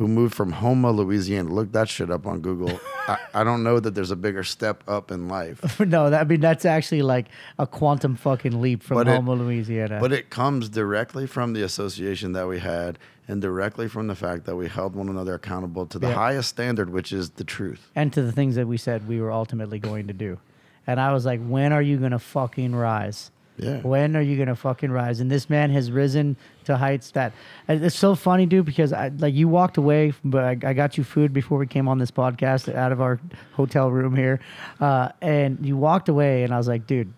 [0.04, 1.49] who moved from Houma, Louisiana.
[1.54, 2.78] Look that shit up on Google.
[3.08, 5.80] I, I don't know that there's a bigger step up in life.
[5.80, 7.28] no, that, I mean that's actually like
[7.58, 9.99] a quantum fucking leap from But it- Houma, Louisiana.
[10.01, 12.99] But it comes directly from the association that we had
[13.30, 16.16] and directly from the fact that we held one another accountable to the Yeah.
[16.16, 17.89] highest standard, which is the truth.
[17.95, 20.38] and to the things that we said we were ultimately going to do.
[20.86, 23.32] And I was like, when are you gonna fucking rise?
[23.58, 23.82] Yeah.
[23.82, 25.20] When are you gonna fucking rise?
[25.20, 27.34] And this man has risen to heights that
[27.68, 28.66] it's so funny, dude.
[28.66, 31.88] Because I like you walked away, but I, I got you food before we came
[31.88, 33.20] on this podcast out of our
[33.54, 34.39] hotel room here,
[34.80, 37.14] uh, and you walked away, and I was like, dude.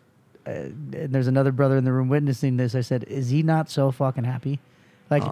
[0.48, 2.76] Uh, and there's another brother in the room witnessing this.
[2.76, 4.60] I said, is he not so fucking happy?
[5.10, 5.24] Like,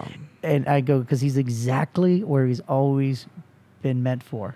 [0.41, 3.28] and I go because he's exactly where he's always
[3.84, 4.56] been meant for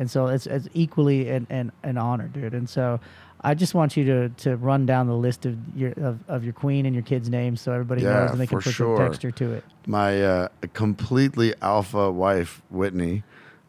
[0.00, 2.54] and so it's, it's equally an, an, an honor, dude.
[2.54, 3.00] And so
[3.42, 6.52] I just want you to to run down the list of your of, of your
[6.52, 8.96] queen and your kids' names so everybody Yeah, knows and they can put sure.
[8.96, 9.64] some texture to it.
[9.86, 13.22] My uh, completely alpha wife, Whitney,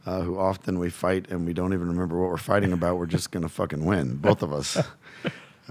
[0.06, 2.98] uh, who often we fight and we don't even remember what we're fighting about.
[2.98, 4.78] We're just going to fucking win, both of us.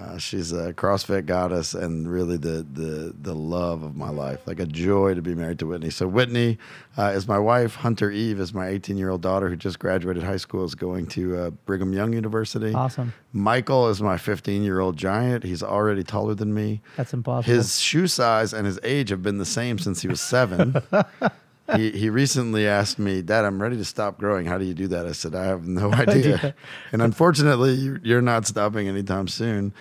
[0.00, 4.40] Uh, she's a CrossFit goddess and really the, the the love of my life.
[4.46, 5.90] Like a joy to be married to Whitney.
[5.90, 6.58] So Whitney
[6.96, 7.74] uh, is my wife.
[7.76, 10.64] Hunter Eve is my 18 year old daughter who just graduated high school.
[10.64, 12.72] is going to uh, Brigham Young University.
[12.72, 13.12] Awesome.
[13.32, 15.44] Michael is my 15 year old giant.
[15.44, 16.80] He's already taller than me.
[16.96, 17.52] That's impossible.
[17.54, 20.76] His shoe size and his age have been the same since he was seven.
[21.76, 24.46] he, he recently asked me, Dad, I'm ready to stop growing.
[24.46, 25.06] How do you do that?
[25.06, 26.54] I said, I have no idea.
[26.92, 29.72] and unfortunately, you, you're not stopping anytime soon.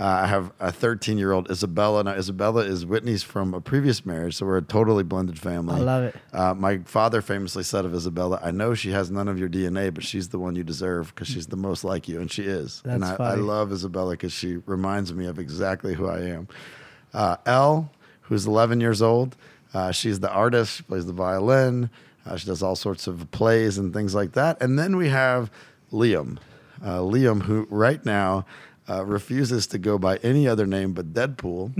[0.00, 2.04] Uh, I have a 13 year old Isabella.
[2.04, 5.74] Now, Isabella is Whitney's from a previous marriage, so we're a totally blended family.
[5.74, 6.16] I love it.
[6.32, 9.92] Uh, my father famously said of Isabella, I know she has none of your DNA,
[9.92, 12.80] but she's the one you deserve because she's the most like you, and she is.
[12.84, 16.46] and I, That's I love Isabella because she reminds me of exactly who I am.
[17.12, 17.90] Uh, Elle,
[18.22, 19.36] who's 11 years old,
[19.74, 20.76] uh, she's the artist.
[20.76, 21.90] She plays the violin.
[22.26, 24.60] Uh, she does all sorts of plays and things like that.
[24.60, 25.50] And then we have
[25.92, 26.38] Liam.
[26.82, 28.44] Uh, Liam, who right now
[28.88, 31.72] uh, refuses to go by any other name but Deadpool,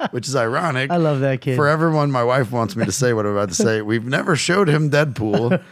[0.10, 0.90] which is ironic.
[0.90, 1.56] I love that kid.
[1.56, 3.82] For everyone, my wife wants me to say what I'm about to say.
[3.82, 5.62] We've never showed him Deadpool.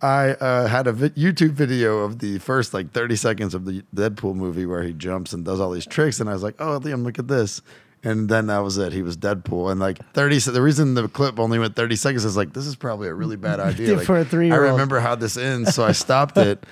[0.00, 3.82] I uh, had a vi- YouTube video of the first like 30 seconds of the
[3.94, 6.80] Deadpool movie where he jumps and does all these tricks, and I was like, "Oh,
[6.80, 7.60] Liam, look at this."
[8.04, 8.92] And then that was it.
[8.92, 10.38] He was Deadpool, and like 30.
[10.38, 13.36] The reason the clip only went 30 seconds is like this is probably a really
[13.36, 13.96] bad idea.
[13.96, 14.66] Like, For a three-year-old.
[14.68, 16.64] I remember how this ends, so I stopped it.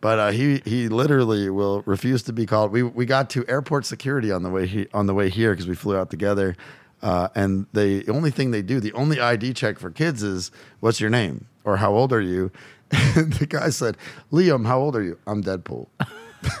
[0.00, 2.70] But uh, he he literally will refuse to be called.
[2.72, 5.66] We we got to airport security on the way he, on the way here because
[5.66, 6.56] we flew out together.
[7.02, 10.50] Uh, and they, the only thing they do, the only ID check for kids is,
[10.80, 12.50] "What's your name?" or "How old are you?"
[13.16, 13.96] And the guy said,
[14.30, 15.88] "Liam, how old are you?" "I'm Deadpool."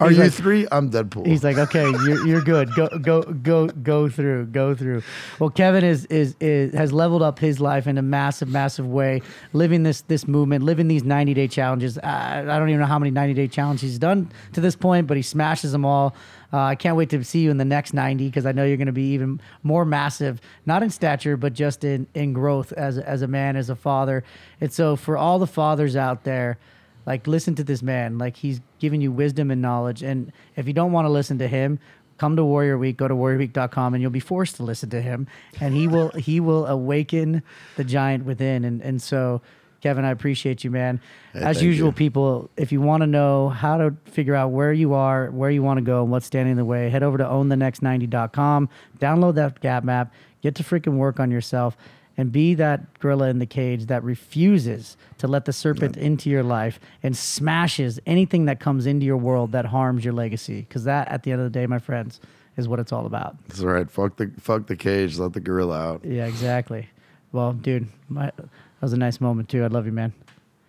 [0.00, 0.66] are He's you like- three?
[0.72, 1.26] I'm Deadpool.
[1.26, 2.74] He's like, okay, you're, you're good.
[2.74, 5.02] Go go go go through, go through.
[5.38, 9.22] Well, Kevin is, is is has leveled up his life in a massive, massive way,
[9.52, 11.98] living this this movement, living these 90 day challenges.
[11.98, 15.06] I, I don't even know how many 90 day challenges he's done to this point,
[15.06, 16.14] but he smashes them all.
[16.52, 18.76] Uh, I can't wait to see you in the next 90 because I know you're
[18.76, 22.98] going to be even more massive, not in stature, but just in in growth as
[22.98, 24.22] as a man, as a father.
[24.60, 26.58] And so, for all the fathers out there
[27.06, 28.18] like listen to this man.
[28.18, 30.02] Like he's giving you wisdom and knowledge.
[30.02, 31.78] And if you don't want to listen to him
[32.18, 32.96] come to warrior week.
[32.96, 35.26] Go to warriorweek.com and you'll be forced to listen to him.
[35.60, 37.42] And he will he will awaken
[37.76, 38.64] the giant within.
[38.64, 39.42] And and so
[39.80, 40.98] kevin i appreciate you man.
[41.34, 41.92] Hey, as usual you.
[41.92, 45.62] people if you want to know how to figure out where you are where you
[45.62, 49.60] want to go and what's standing in the way head over to ownthenext90.com download that
[49.60, 50.12] gap map.
[50.40, 51.76] Get to freaking work on yourself
[52.16, 56.42] and be that gorilla in the cage that refuses to let the serpent into your
[56.42, 60.60] life and smashes anything that comes into your world that harms your legacy.
[60.60, 62.20] Because that, at the end of the day, my friends,
[62.56, 63.36] is what it's all about.
[63.48, 63.90] That's right.
[63.90, 65.18] Fuck the fuck the cage.
[65.18, 66.04] Let the gorilla out.
[66.04, 66.88] Yeah, exactly.
[67.32, 68.48] Well, dude, my, that
[68.80, 69.64] was a nice moment too.
[69.64, 70.12] I love you, man.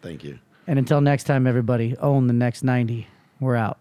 [0.02, 0.40] Thank you.
[0.68, 3.08] And until next time, everybody, own the next 90.
[3.40, 3.78] We're out.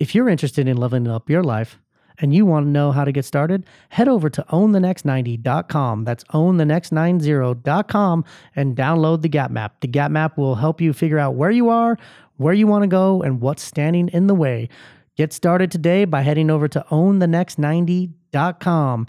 [0.00, 1.78] If you're interested in leveling up your life
[2.20, 6.04] and you want to know how to get started, head over to ownthenext90.com.
[6.04, 8.24] That's ownthenext90.com
[8.56, 9.80] and download the Gap Map.
[9.80, 11.96] The Gap Map will help you figure out where you are,
[12.36, 14.68] where you want to go, and what's standing in the way.
[15.16, 19.06] Get started today by heading over to ownthenext90.com.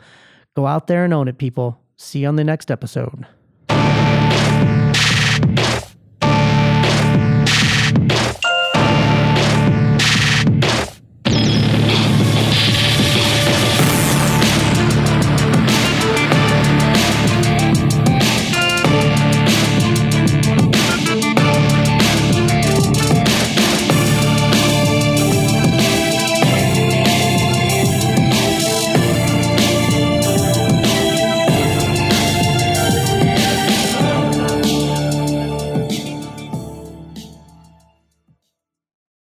[0.55, 1.79] Go out there and own it, people.
[1.95, 3.25] See you on the next episode.